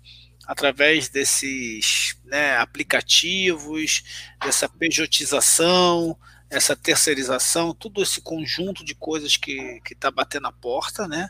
[0.46, 4.02] através desses né, aplicativos,
[4.42, 6.16] dessa pejotização,
[6.50, 11.28] essa terceirização, todo esse conjunto de coisas que está batendo a porta, né?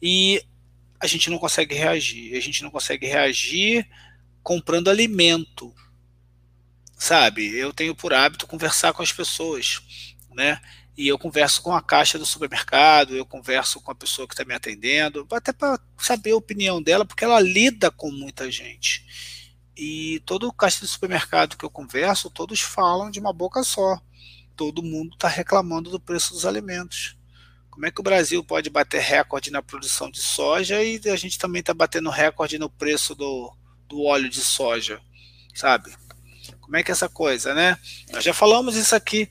[0.00, 0.42] E
[1.00, 2.36] a gente não consegue reagir.
[2.36, 3.88] A gente não consegue reagir
[4.42, 5.74] comprando alimento,
[6.96, 7.56] sabe?
[7.56, 9.80] Eu tenho por hábito conversar com as pessoas,
[10.34, 10.60] né?
[10.96, 14.44] E eu converso com a caixa do supermercado, eu converso com a pessoa que está
[14.44, 19.06] me atendendo, até para saber a opinião dela, porque ela lida com muita gente.
[19.74, 23.98] E todo caixa do supermercado que eu converso, todos falam de uma boca só
[24.56, 27.16] todo mundo está reclamando do preço dos alimentos.
[27.70, 31.38] Como é que o Brasil pode bater recorde na produção de soja e a gente
[31.38, 33.52] também está batendo recorde no preço do,
[33.88, 35.00] do óleo de soja,
[35.54, 35.90] sabe?
[36.60, 37.78] Como é que é essa coisa, né?
[38.12, 39.28] Nós já falamos isso aqui.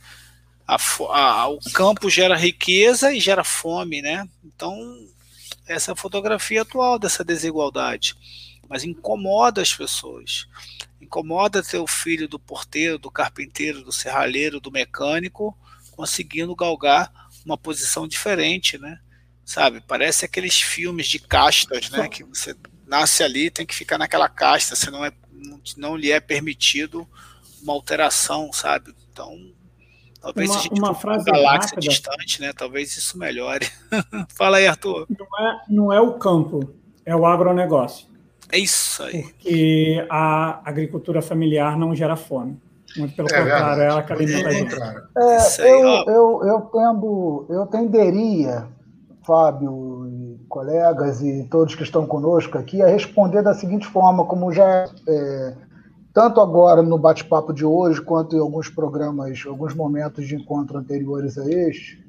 [0.68, 0.78] A,
[1.10, 4.28] a, o campo gera riqueza e gera fome, né?
[4.44, 4.76] Então,
[5.68, 8.16] essa é a fotografia atual dessa desigualdade.
[8.68, 10.48] Mas incomoda as pessoas.
[11.02, 15.58] Incomoda ter o filho do porteiro, do carpinteiro, do serralheiro, do mecânico
[16.02, 17.12] conseguindo galgar
[17.46, 19.00] uma posição diferente, né?
[19.46, 19.82] Sabe?
[19.88, 22.08] Parece aqueles filmes de castas, né?
[22.08, 22.56] Que você
[22.88, 25.12] nasce ali, tem que ficar naquela casta, se não é
[25.78, 27.08] não lhe é permitido
[27.62, 28.94] uma alteração, sabe?
[29.12, 29.36] Então,
[30.20, 31.82] talvez uma, a gente uma frase uma galáxia rápida.
[31.82, 32.54] distante, né?
[32.54, 33.68] Talvez isso melhore.
[34.36, 35.08] Fala aí, Arthur.
[35.10, 36.74] Não é, não é o campo,
[37.06, 38.08] é o agronegócio.
[38.52, 39.24] É isso aí.
[39.24, 42.60] Porque a agricultura familiar não gera fome.
[42.98, 44.76] Muito pelo é, contrário, é ela que alimenta a gente.
[44.78, 48.68] É, eu, eu, eu, tendo, eu tenderia,
[49.24, 54.52] Fábio e colegas e todos que estão conosco aqui, a responder da seguinte forma, como
[54.52, 55.56] já é,
[56.14, 61.38] tanto agora no bate-papo de hoje, quanto em alguns programas, alguns momentos de encontro anteriores
[61.38, 62.04] a este,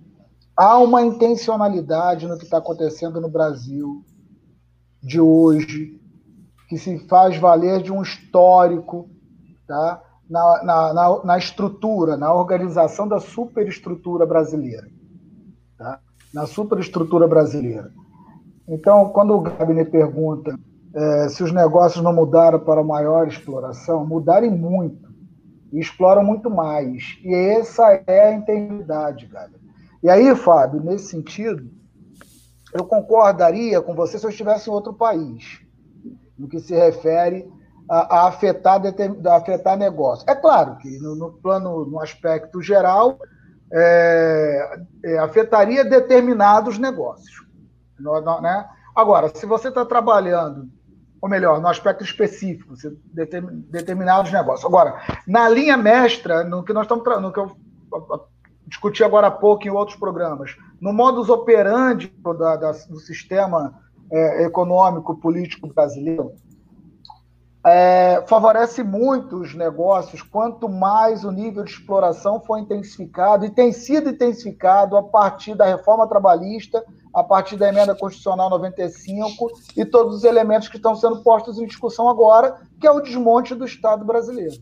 [0.57, 4.05] há uma intencionalidade no que está acontecendo no Brasil
[5.03, 6.01] de hoje,
[6.73, 9.07] que se faz valer de um histórico
[9.66, 10.01] tá?
[10.29, 14.89] na, na, na, na estrutura, na organização da superestrutura brasileira.
[15.77, 16.01] Tá?
[16.33, 17.93] Na superestrutura brasileira.
[18.66, 20.59] Então, quando o Gabi me pergunta
[20.95, 25.12] é, se os negócios não mudaram para maior exploração, mudaram muito.
[25.70, 27.18] E exploram muito mais.
[27.23, 29.57] E essa é a integridade, Gabi.
[30.03, 31.68] E aí, Fábio, nesse sentido,
[32.73, 35.62] eu concordaria com você se eu estivesse em outro país
[36.43, 37.49] no que se refere
[37.88, 40.28] a, a afetar, a afetar negócio.
[40.28, 43.16] É claro que no, no plano, no aspecto geral,
[43.72, 47.47] é, é, afetaria determinados negócios.
[47.99, 48.68] No, no, né?
[48.95, 50.68] Agora, se você está trabalhando,
[51.20, 52.74] ou melhor, no aspecto específico,
[53.70, 54.66] determinados negócios.
[54.66, 57.57] Agora, na linha mestra, no que nós estamos no que eu
[58.66, 63.80] discuti agora há pouco em outros programas, no modus operandi da, da, do sistema
[64.13, 66.33] é, econômico, político brasileiro,
[67.65, 73.73] é, favorece muito os negócios quanto mais o nível de exploração for intensificado, e tem
[73.73, 76.85] sido intensificado a partir da reforma trabalhista,
[77.15, 81.67] a partir da emenda constitucional 95 e todos os elementos que estão sendo postos em
[81.67, 84.57] discussão agora, que é o desmonte do Estado brasileiro.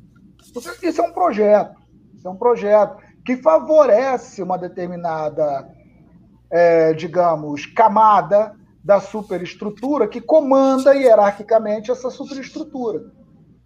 [0.82, 1.80] Isso é um projeto,
[2.14, 5.68] isso é um projeto que favorece uma determinada,
[6.50, 13.12] é, digamos, camada da superestrutura que comanda hierarquicamente essa superestrutura.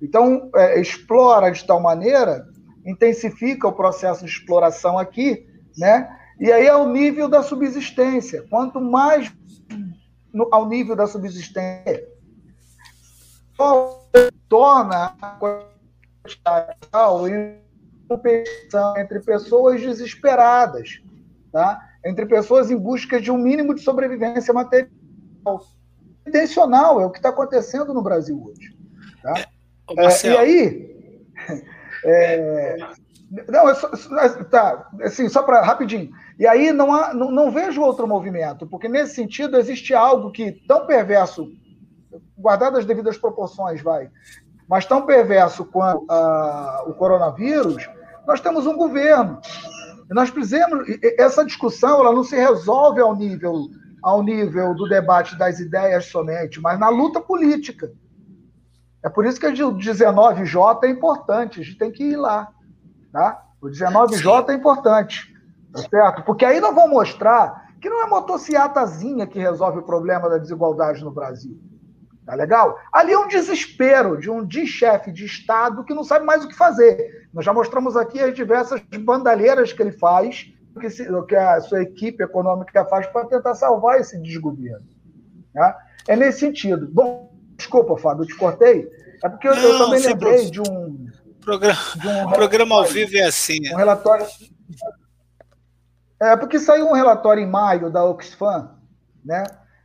[0.03, 2.47] Então, é, explora de tal maneira,
[2.85, 5.47] intensifica o processo de exploração aqui,
[5.79, 6.09] né?
[6.39, 8.45] E aí é o nível da subsistência.
[8.51, 9.33] Quanto mais
[10.33, 12.07] no, ao nível da subsistência,
[14.49, 15.39] torna a
[18.09, 21.01] competição entre pessoas desesperadas,
[21.53, 21.81] tá?
[22.05, 24.91] entre pessoas em busca de um mínimo de sobrevivência material
[26.27, 28.77] intencional, é o que está acontecendo no Brasil hoje.
[29.23, 29.35] Tá?
[29.97, 30.95] É, é, e aí.
[32.07, 32.77] É,
[33.49, 33.89] não, é só,
[34.51, 36.11] tá, assim, só para rapidinho.
[36.39, 40.53] E aí não, há, não, não, vejo outro movimento, porque nesse sentido existe algo que
[40.69, 41.51] tão perverso,
[42.37, 44.11] guardado as devidas proporções, vai,
[44.69, 47.89] mas tão perverso quanto a, o coronavírus,
[48.27, 49.41] nós temos um governo.
[50.11, 50.87] E nós precisamos.
[51.19, 53.69] Essa discussão ela não se resolve ao nível
[54.05, 57.91] ao nível do debate das ideias somente, mas na luta política.
[59.03, 62.53] É por isso que o 19J é importante, a gente tem que ir lá.
[63.11, 63.43] Tá?
[63.63, 65.35] O 19J é importante,
[65.73, 66.23] tá certo?
[66.23, 71.03] Porque aí nós vamos mostrar que não é motociatazinha que resolve o problema da desigualdade
[71.03, 71.59] no Brasil.
[72.27, 72.79] Tá legal?
[72.93, 76.49] Ali é um desespero de um de chefe de Estado que não sabe mais o
[76.49, 77.27] que fazer.
[77.33, 81.83] Nós já mostramos aqui as diversas bandalheiras que ele faz que, se, que a sua
[81.83, 84.87] equipe econômica faz para tentar salvar esse desgoverno.
[85.55, 85.75] Né?
[86.09, 86.89] É nesse sentido.
[86.91, 88.89] Bom, desculpa, Fábio, eu te cortei.
[89.23, 91.07] É porque Não, eu também lembrei de um.
[91.41, 93.61] Programa, de um programa ao vivo é assim.
[93.73, 94.27] Um relatório.
[96.21, 98.71] É porque saiu um relatório em maio da Oxfam,
[99.25, 99.45] né?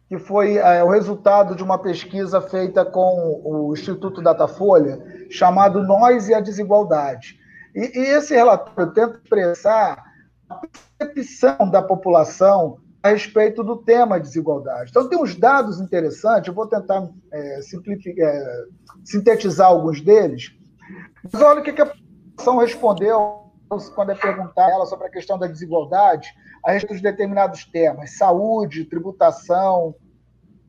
[0.10, 6.28] que foi é, o resultado de uma pesquisa feita com o Instituto Datafolha, chamado Nós
[6.28, 7.38] e a Desigualdade.
[7.76, 10.04] E, e esse relatório tenta expressar
[10.50, 10.60] a
[10.97, 14.89] percepção da população a respeito do tema desigualdade.
[14.89, 18.66] Então, tem uns dados interessantes, eu vou tentar é, é,
[19.06, 20.54] sintetizar alguns deles.
[21.32, 23.39] Mas olha o que a população respondeu
[23.95, 26.28] quando é perguntar ela sobre a questão da desigualdade
[26.66, 29.95] a respeito de determinados temas, saúde, tributação.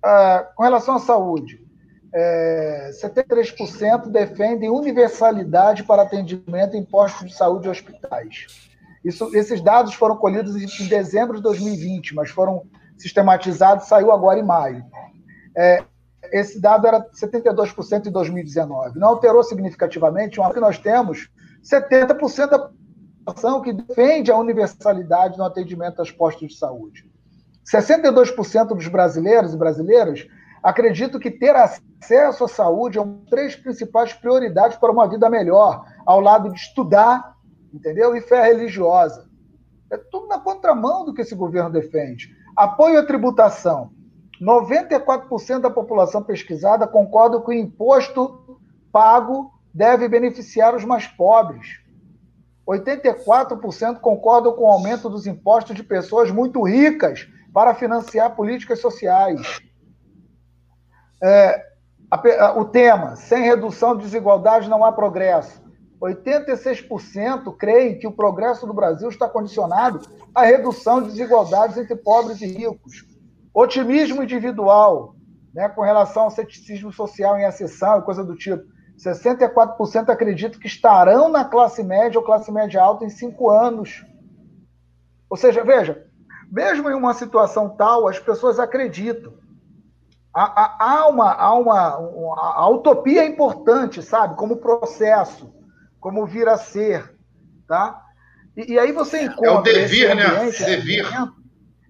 [0.02, 1.66] Ah, com relação à saúde,
[2.14, 8.69] é, 73% defendem universalidade para atendimento em postos de saúde e hospitais.
[9.04, 12.64] Isso, esses dados foram colhidos em, dezembro de 2020, mas foram
[12.98, 14.84] sistematizados, saiu agora em maio.
[15.56, 15.82] É,
[16.32, 18.98] esse dado era 72% em 2019.
[18.98, 21.30] Não alterou significativamente, uma que nós temos
[21.62, 22.70] 70% da
[23.24, 27.08] população que defende a universalidade no atendimento aos postos de saúde.
[27.64, 30.26] 62% dos brasileiros e brasileiras
[30.62, 35.28] acreditam que ter acesso à saúde é uma das três principais prioridades para uma vida
[35.30, 37.34] melhor, ao lado de estudar,
[37.72, 38.16] entendeu?
[38.16, 39.28] E fé religiosa.
[39.90, 42.34] É tudo na contramão do que esse governo defende.
[42.56, 43.90] Apoio à tributação.
[44.40, 48.58] 94% da população pesquisada concorda que o imposto
[48.90, 51.80] pago deve beneficiar os mais pobres.
[52.66, 59.60] 84% concordam com o aumento dos impostos de pessoas muito ricas para financiar políticas sociais.
[61.22, 61.62] É,
[62.10, 65.60] a, a, o tema: sem redução de desigualdade não há progresso.
[66.00, 70.00] 86% creem que o progresso do Brasil está condicionado
[70.34, 73.04] à redução de desigualdades entre pobres e ricos.
[73.52, 75.14] Otimismo individual,
[75.52, 78.64] né, com relação ao ceticismo social em acessão e coisa do tipo.
[78.96, 84.04] 64% acreditam que estarão na classe média ou classe média alta em cinco anos.
[85.28, 86.06] Ou seja, veja,
[86.50, 89.34] mesmo em uma situação tal, as pessoas acreditam.
[90.32, 95.59] Há, há, há uma, há uma, uma a utopia é importante, sabe, como processo
[96.00, 97.14] como vir a ser,
[97.68, 98.02] tá?
[98.56, 100.26] E, e aí você encontra é o devir, né?
[100.26, 100.68] ambiente, né?
[100.76, 101.06] Devir.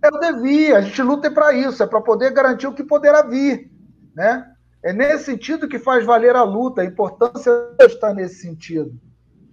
[0.02, 0.74] É o devir.
[0.74, 3.70] A gente luta para isso, é para poder garantir o que poderá vir,
[4.14, 4.46] né?
[4.82, 6.82] É nesse sentido que faz valer a luta.
[6.82, 7.50] A importância
[7.80, 8.98] está nesse sentido.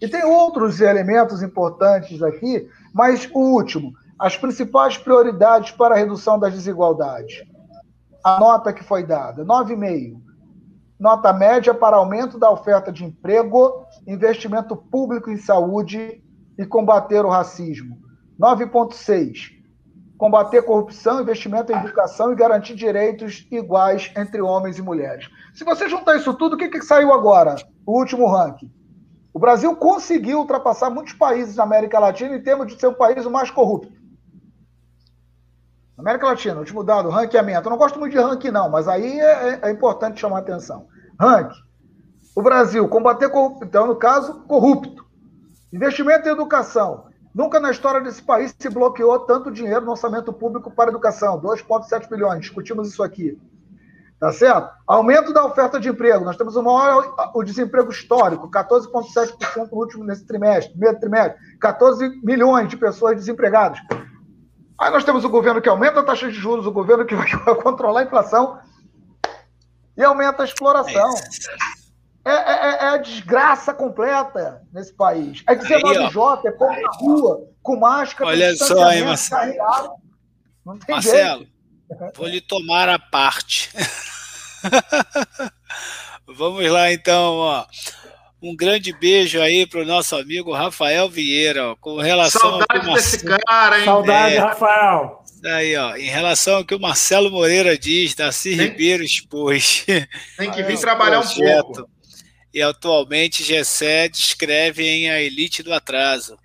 [0.01, 6.39] E tem outros elementos importantes aqui, mas o último, as principais prioridades para a redução
[6.39, 7.43] das desigualdades.
[8.23, 10.26] A nota que foi dada, 9,5.
[10.99, 16.23] Nota média para aumento da oferta de emprego investimento público em saúde
[16.57, 17.97] e combater o racismo.
[18.39, 19.55] 9,6.
[20.17, 25.29] combater corrupção, investimento em educação e garantir direitos iguais entre homens e mulheres.
[25.53, 27.55] Se você juntar isso tudo, o que, que saiu agora?
[27.85, 28.71] O último ranking.
[29.31, 33.23] O Brasil conseguiu ultrapassar muitos países na América Latina em termos de ser o país
[33.27, 33.96] mais corrupto.
[35.97, 37.67] América Latina, último dado, ranqueamento.
[37.67, 40.39] Eu não gosto muito de ranking, não, mas aí é, é, é importante chamar a
[40.39, 40.87] atenção.
[41.19, 41.59] Ranking.
[42.35, 45.03] O Brasil, combater corrupção, então, no caso, corrupto.
[45.73, 47.07] Investimento em educação.
[47.33, 52.07] Nunca na história desse país se bloqueou tanto dinheiro no orçamento público para educação, 2,7
[52.07, 52.41] bilhões.
[52.41, 53.39] Discutimos isso aqui.
[54.19, 54.71] Tá certo?
[54.87, 56.25] Aumento da oferta de emprego.
[56.25, 62.19] Nós temos o maior o desemprego histórico, 14,7% no último nesse trimestre, primeiro trimestre, 14
[62.23, 63.79] milhões de pessoas desempregadas.
[64.79, 67.27] Aí nós temos o governo que aumenta a taxa de juros, o governo que vai
[67.55, 68.59] controlar a inflação
[69.95, 71.15] e aumenta a exploração.
[72.23, 75.43] É, é, é, é a desgraça completa nesse país.
[75.47, 78.29] É 19J, é povo na rua, com máscara.
[78.29, 79.95] Olha só Marcelo.
[80.87, 81.47] Marcelo,
[81.89, 82.17] jeito.
[82.17, 83.71] vou lhe tomar a parte.
[86.27, 87.37] Vamos lá, então.
[87.37, 87.65] Ó.
[88.41, 93.25] Um grande beijo aí para o nosso amigo Rafael Vieira, ó, com relação Saudade desse
[93.25, 93.85] cara, hein?
[93.85, 95.23] Saudade, é, Rafael.
[95.43, 98.67] Aí, ó, em relação ao que o Marcelo Moreira diz, Darcy Tem...
[98.67, 99.85] Ribeiro expôs.
[100.37, 101.89] Tem que vir trabalhar um pouco.
[102.53, 106.37] E atualmente Gessé descreve em A Elite do Atraso.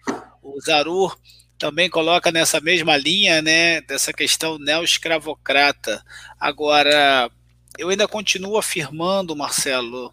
[0.42, 1.16] O Zarur
[1.58, 6.02] também coloca nessa mesma linha, né, dessa questão neo-escravocrata.
[6.40, 7.30] Agora,
[7.78, 10.12] eu ainda continuo afirmando, Marcelo,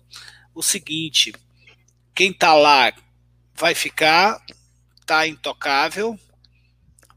[0.53, 1.33] o seguinte:
[2.13, 2.93] quem está lá
[3.55, 4.43] vai ficar,
[4.99, 6.19] está intocável,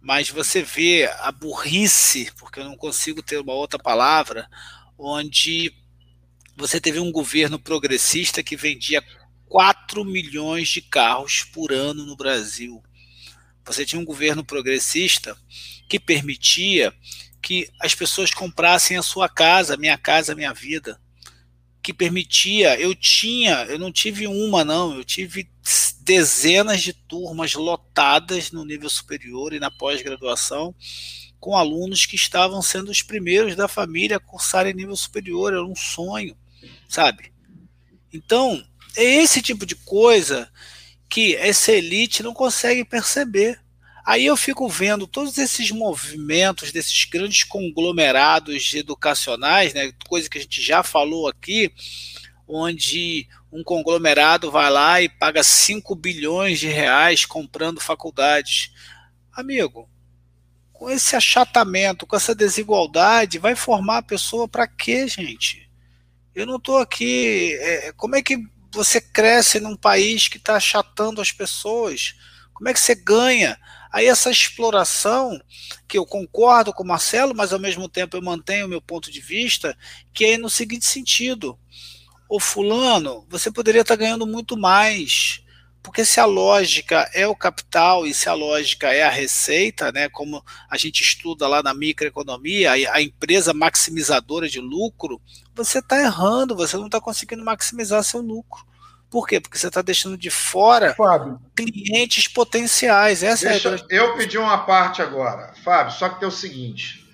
[0.00, 4.48] mas você vê a burrice, porque eu não consigo ter uma outra palavra,
[4.98, 5.72] onde
[6.56, 9.02] você teve um governo progressista que vendia
[9.48, 12.82] 4 milhões de carros por ano no Brasil.
[13.64, 15.36] Você tinha um governo progressista
[15.88, 16.92] que permitia
[17.40, 21.00] que as pessoas comprassem a sua casa, minha casa, minha vida.
[21.82, 25.50] Que permitia, eu tinha, eu não tive uma, não, eu tive
[26.00, 30.74] dezenas de turmas lotadas no nível superior e na pós-graduação,
[31.40, 35.74] com alunos que estavam sendo os primeiros da família a cursarem nível superior, era um
[35.74, 36.36] sonho,
[36.88, 37.32] sabe?
[38.12, 38.64] Então,
[38.96, 40.50] é esse tipo de coisa
[41.08, 43.61] que essa elite não consegue perceber.
[44.04, 50.40] Aí eu fico vendo todos esses movimentos desses grandes conglomerados educacionais, né, coisa que a
[50.40, 51.72] gente já falou aqui,
[52.48, 58.72] onde um conglomerado vai lá e paga 5 bilhões de reais comprando faculdades.
[59.32, 59.88] Amigo,
[60.72, 65.70] com esse achatamento, com essa desigualdade, vai formar a pessoa para quê, gente?
[66.34, 67.54] Eu não estou aqui.
[67.60, 68.36] É, como é que
[68.72, 72.14] você cresce num país que está achatando as pessoas?
[72.52, 73.56] Como é que você ganha?
[73.92, 75.38] Aí essa exploração,
[75.86, 79.10] que eu concordo com o Marcelo, mas ao mesmo tempo eu mantenho o meu ponto
[79.10, 79.76] de vista,
[80.14, 81.58] que é no seguinte sentido:
[82.28, 85.42] o fulano, você poderia estar ganhando muito mais.
[85.82, 90.08] Porque se a lógica é o capital e se a lógica é a receita, né,
[90.08, 95.20] como a gente estuda lá na microeconomia, a empresa maximizadora de lucro,
[95.52, 98.64] você está errando, você não está conseguindo maximizar seu lucro.
[99.12, 99.38] Por quê?
[99.38, 101.38] Porque você está deixando de fora Fábio.
[101.54, 103.22] clientes potenciais.
[103.22, 103.78] Essa Deixa, é a...
[103.90, 107.06] Eu pedi uma parte agora, Fábio, só que tem o seguinte.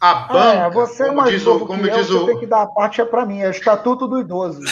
[0.00, 0.58] A ah, banca.
[0.58, 2.20] É, você é mais diz o, como diz eu, o...
[2.20, 4.60] você tem que dar a parte é para mim, é o estatuto do idoso.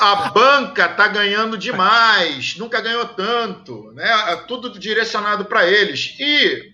[0.00, 4.10] a banca está ganhando demais, nunca ganhou tanto, né?
[4.32, 6.16] É tudo direcionado para eles.
[6.18, 6.72] E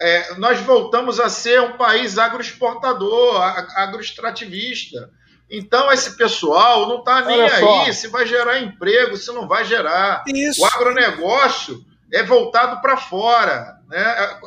[0.00, 3.42] é, nós voltamos a ser um país agroexportador,
[3.76, 5.10] agroextrativista.
[5.50, 10.22] Então, esse pessoal não está nem aí se vai gerar emprego, se não vai gerar.
[10.28, 10.62] Isso.
[10.62, 13.76] O agronegócio é voltado para fora.
[13.88, 13.98] Né?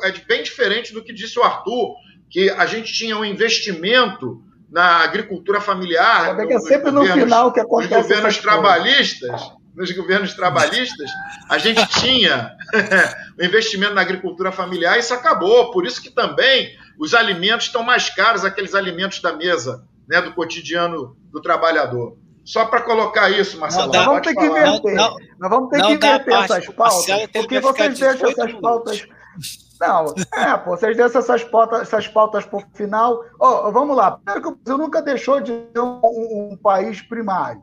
[0.02, 1.94] É, é bem diferente do que disse o Arthur,
[2.30, 6.40] que a gente tinha um investimento na agricultura familiar.
[6.40, 7.92] É, é sempre no final que acontece.
[7.92, 11.10] Nos governos trabalhistas, nos governos trabalhistas,
[11.50, 12.56] a gente tinha
[13.38, 15.70] o investimento na agricultura familiar e isso acabou.
[15.70, 20.34] Por isso que também os alimentos estão mais caros, aqueles alimentos da mesa né, do
[20.34, 22.16] cotidiano do trabalhador.
[22.44, 23.90] Só para colocar isso, Marcelo.
[23.90, 24.94] Nós vamos ter que inverter.
[24.94, 29.06] Não, não, nós vamos ter que inverter essas pautas, porque vocês deixam essas pautas.
[29.80, 33.24] Não, é, pô, vocês deixam essas pautas, essas pautas por final.
[33.40, 34.12] Oh, vamos lá.
[34.12, 37.62] Primeiro que o Brasil nunca deixou de ser um, um, um país primário.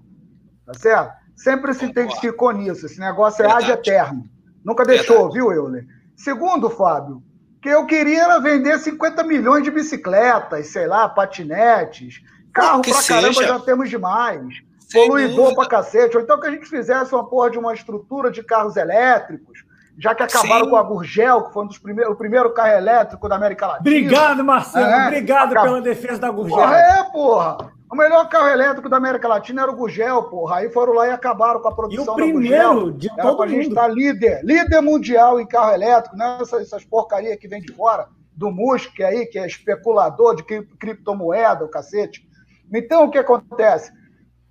[0.66, 1.14] Tá certo?
[1.36, 2.86] Sempre se intensificou nisso.
[2.86, 4.24] Esse negócio é ad eterno.
[4.64, 5.34] Nunca deixou, Verdade.
[5.34, 5.86] viu, Euler?
[6.16, 7.24] Segundo, Fábio,
[7.62, 12.22] que eu queria era vender 50 milhões de bicicletas, sei lá, patinetes,
[12.52, 13.22] carro pra seja.
[13.22, 14.62] caramba já temos demais,
[14.92, 18.42] poluidor pra cacete, ou então que a gente fizesse uma porra de uma estrutura de
[18.44, 19.64] carros elétricos,
[19.98, 20.70] já que acabaram Sim.
[20.72, 23.82] com a Gurgel, que foi um dos primeiros, o primeiro carro elétrico da América Latina.
[23.82, 24.86] Obrigado, Marcelo.
[24.86, 26.58] É, obrigado pela defesa da Gurgel.
[26.58, 27.72] Porra, é, porra.
[27.92, 30.58] O melhor carro elétrico da América Latina era o Gurgel, porra.
[30.58, 33.44] Aí foram lá e acabaram com a produção e o primeiro de era todo mundo.
[33.44, 36.38] A gente estar tá líder, líder mundial em carro elétrico, né?
[36.42, 41.66] Essas, essas porcarias que vem de fora, do Musk aí, que é especulador de criptomoeda,
[41.66, 42.26] o cacete.
[42.74, 43.92] Então, o que acontece?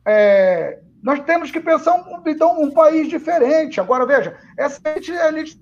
[0.06, 3.80] É, nós temos que pensar um, então, um país diferente.
[3.80, 5.58] Agora, veja, essa elite, é a elite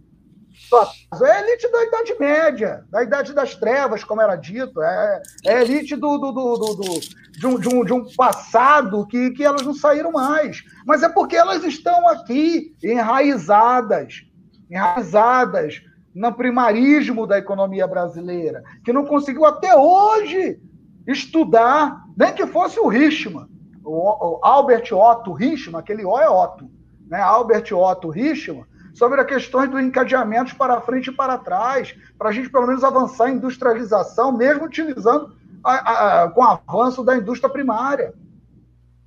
[1.22, 4.82] é a elite da Idade Média, da Idade das Trevas, como era dito.
[4.82, 7.00] É, é a elite do, do, do, do,
[7.38, 10.62] de, um, de, um, de um passado que, que elas não saíram mais.
[10.86, 14.24] Mas é porque elas estão aqui, enraizadas,
[14.70, 15.82] enraizadas
[16.14, 20.60] no primarismo da economia brasileira, que não conseguiu até hoje
[21.06, 23.48] estudar, nem que fosse o Richman
[23.88, 26.70] o, Albert Otto Richman, aquele O é Otto,
[27.08, 27.20] né?
[27.20, 32.32] Albert Otto Richman, sobre as questões dos encadeamentos para frente e para trás, para a
[32.32, 35.32] gente pelo menos avançar em industrialização, mesmo utilizando
[35.68, 38.12] a, a, com o avanço da indústria primária.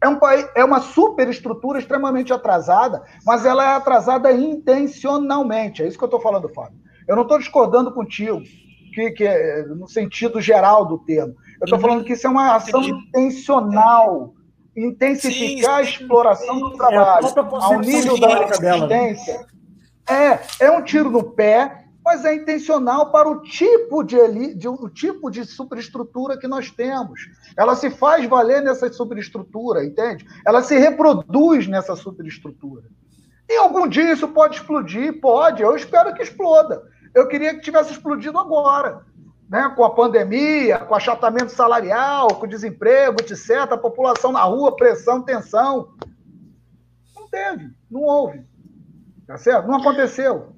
[0.03, 5.83] É, um país, é uma superestrutura extremamente atrasada, mas ela é atrasada intencionalmente.
[5.83, 6.79] É isso que eu estou falando, Fábio.
[7.07, 8.41] Eu não estou discordando contigo,
[8.93, 11.35] que, que é, no sentido geral do termo.
[11.59, 11.81] Eu estou uhum.
[11.81, 14.33] falando que isso é uma ação intencional
[14.75, 19.45] intensificar sim, a exploração do trabalho é ao nível da assistência
[20.09, 21.80] é, é um tiro no pé,
[22.11, 27.21] mas é intencional para o tipo de, de, o tipo de superestrutura que nós temos.
[27.55, 30.25] Ela se faz valer nessa superestrutura, entende?
[30.45, 32.83] Ela se reproduz nessa superestrutura.
[33.47, 35.21] E algum dia isso pode explodir?
[35.21, 36.83] Pode, eu espero que exploda.
[37.15, 39.05] Eu queria que tivesse explodido agora
[39.49, 45.21] né, com a pandemia, com achatamento salarial, com desemprego, etc., a população na rua, pressão,
[45.21, 45.93] tensão.
[47.15, 48.45] Não teve, não houve.
[49.25, 49.67] Tá certo?
[49.69, 50.53] Não aconteceu.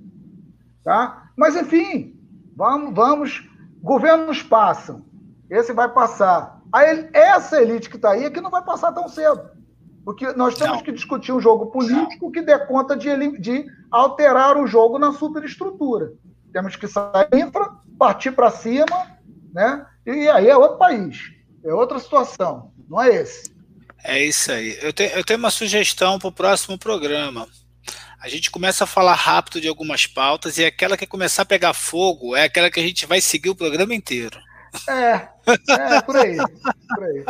[0.83, 1.22] Tá?
[1.35, 2.15] Mas, enfim,
[2.55, 3.49] vamos, vamos.
[3.81, 5.05] Governos passam.
[5.49, 6.61] Esse vai passar.
[6.71, 9.51] Aí, essa elite que está aí é que não vai passar tão cedo.
[10.03, 10.83] Porque nós temos não.
[10.83, 16.13] que discutir um jogo político que dê conta de, de alterar o jogo na superestrutura.
[16.51, 18.85] Temos que sair infra, partir para cima,
[19.53, 19.85] né?
[20.05, 21.31] E aí é outro país,
[21.63, 23.53] é outra situação, não é esse.
[24.03, 24.77] É isso aí.
[24.81, 27.47] Eu, te, eu tenho uma sugestão para o próximo programa.
[28.23, 31.73] A gente começa a falar rápido de algumas pautas e aquela que começar a pegar
[31.73, 34.39] fogo é aquela que a gente vai seguir o programa inteiro.
[34.89, 35.27] É,
[35.69, 36.37] é por aí.
[36.37, 37.25] Por aí.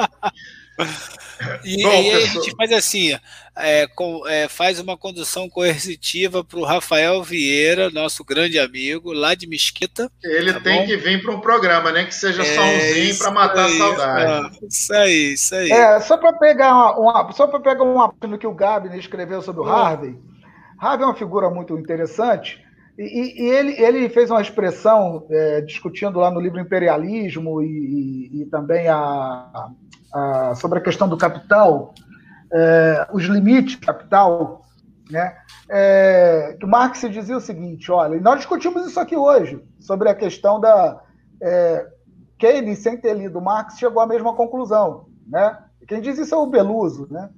[1.66, 3.18] E, Bom, aí a gente faz assim,
[3.56, 9.34] é, com, é, faz uma condução coercitiva para o Rafael Vieira, nosso grande amigo, lá
[9.34, 10.12] de Mesquita.
[10.24, 10.86] Ele tá tem bom?
[10.86, 12.06] que vir para um programa, né?
[12.06, 14.60] Que seja é, só umzinho para matar aí, a saudade.
[14.70, 15.72] Isso aí, isso aí.
[15.72, 19.42] É, só para pegar uma, uma, só para pegar uma no que o Gabi escreveu
[19.42, 20.16] sobre o Harvey.
[20.84, 22.64] Harvey é uma figura muito interessante.
[22.98, 28.42] E, e, ele, ele fez uma expressão é, discutindo lá no livro Imperialismo e, e,
[28.42, 29.70] e também a,
[30.14, 31.94] a, sobre a questão do capital,
[32.52, 34.62] é, os limites do capital,
[35.10, 35.36] né?
[35.70, 40.60] É, que Marx dizia o seguinte: olha, nós discutimos isso aqui hoje, sobre a questão
[40.60, 41.02] da.
[41.42, 41.88] É,
[42.38, 45.06] Keynes, sem ter lido Marx, chegou à mesma conclusão.
[45.26, 45.58] Né?
[45.88, 47.08] Quem diz isso é o Beluso.
[47.10, 47.30] Né?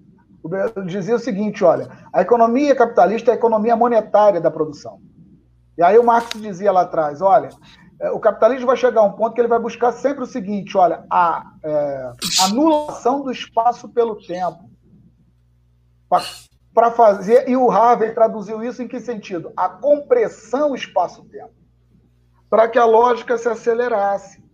[0.86, 5.00] Dizia o seguinte: olha, a economia capitalista é a economia monetária da produção.
[5.78, 7.50] E aí o Marx dizia lá atrás: olha,
[8.00, 10.78] é, o capitalismo vai chegar a um ponto que ele vai buscar sempre o seguinte:
[10.78, 12.12] olha, a é,
[12.44, 14.70] anulação do espaço pelo tempo.
[16.74, 19.52] Para fazer, e o Harvey traduziu isso em que sentido?
[19.56, 21.54] A compressão espaço-tempo.
[22.50, 24.45] Para que a lógica se acelerasse.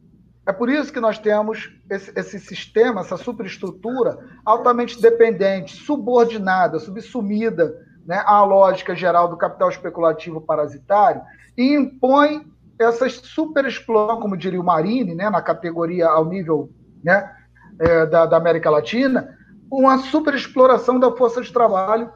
[0.45, 7.75] É por isso que nós temos esse, esse, sistema, essa superestrutura altamente dependente, subordinada, subsumida
[8.05, 11.21] né, à lógica geral do capital especulativo parasitário
[11.55, 12.45] e impõe
[12.79, 16.71] essa superexplosão, como diria o Marini, né, na categoria ao nível
[17.03, 17.31] né,
[17.79, 19.37] é, da, da, América Latina,
[19.71, 22.11] uma superexploração da força de trabalho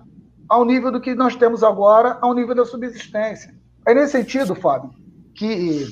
[0.49, 3.53] ao nível do que nós temos agora, ao nível da subsistência.
[3.85, 4.89] É nesse sentido, Fábio,
[5.35, 5.85] que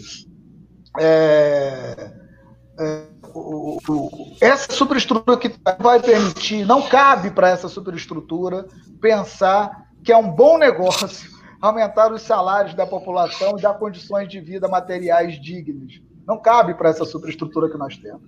[1.00, 2.23] é,
[2.80, 8.68] é, o, o, essa superestrutura que vai permitir, não cabe para essa superestrutura
[9.02, 11.32] pensar que é um bom negócio
[11.62, 16.02] aumentar os salários da população e dar condições de vida materiais dignas.
[16.28, 18.24] Não cabe para essa superestrutura que nós temos.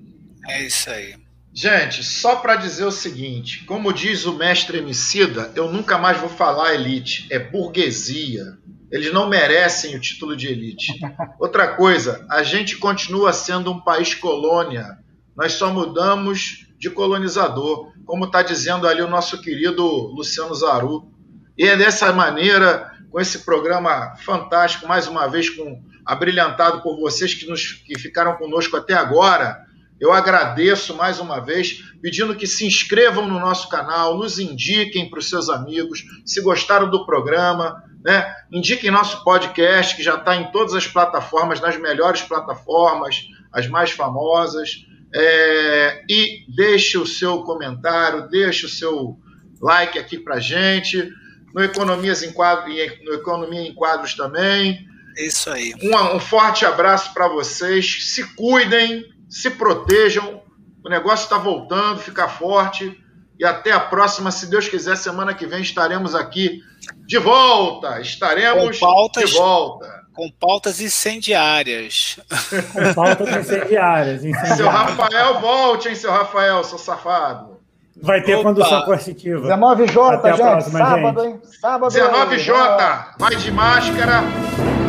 [0.48, 1.16] É isso aí.
[1.54, 6.28] Gente, só para dizer o seguinte, como diz o mestre Emicida, eu nunca mais vou
[6.30, 8.58] falar elite, é burguesia.
[8.92, 10.94] Eles não merecem o título de elite.
[11.40, 14.98] Outra coisa, a gente continua sendo um país colônia.
[15.36, 21.12] Nós só mudamos de colonizador, como está dizendo ali o nosso querido Luciano Zaru.
[21.58, 27.34] E é dessa maneira com esse programa fantástico, mais uma vez com abrilhantado por vocês
[27.34, 29.66] que, nos, que ficaram conosco até agora.
[30.00, 35.20] Eu agradeço mais uma vez, pedindo que se inscrevam no nosso canal, nos indiquem para
[35.20, 38.36] os seus amigos, se gostaram do programa, né?
[38.52, 43.90] Indiquem nosso podcast, que já está em todas as plataformas, nas melhores plataformas, as mais
[43.90, 44.86] famosas.
[45.12, 49.18] É, e deixe o seu comentário, deixe o seu
[49.60, 51.12] like aqui para gente.
[51.52, 54.88] No Economias em Quadros, no Economia em Quadros também.
[55.18, 55.74] Isso aí.
[55.82, 58.14] Um, um forte abraço para vocês.
[58.14, 60.44] Se cuidem, se protejam.
[60.84, 63.04] O negócio está voltando, fica forte.
[63.40, 66.62] E até a próxima, se Deus quiser, semana que vem estaremos aqui
[67.06, 68.00] de volta.
[68.00, 70.04] Estaremos pautas, de volta.
[70.14, 72.18] Com pautas incendiárias.
[72.72, 74.58] Com pautas incendiárias, incendiárias.
[74.58, 77.56] Seu Rafael, volte, hein, seu Rafael, seu safado.
[78.02, 78.44] Vai ter Opa.
[78.44, 79.48] condução coercitiva.
[79.48, 80.42] 19J, Até gente.
[80.42, 81.34] Próxima, sábado, gente.
[81.34, 81.42] hein?
[81.62, 81.94] Sábado.
[81.94, 83.06] 19J.
[83.18, 84.24] Vai de máscara,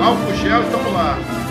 [0.04, 1.45] álcool gel e tamo lá.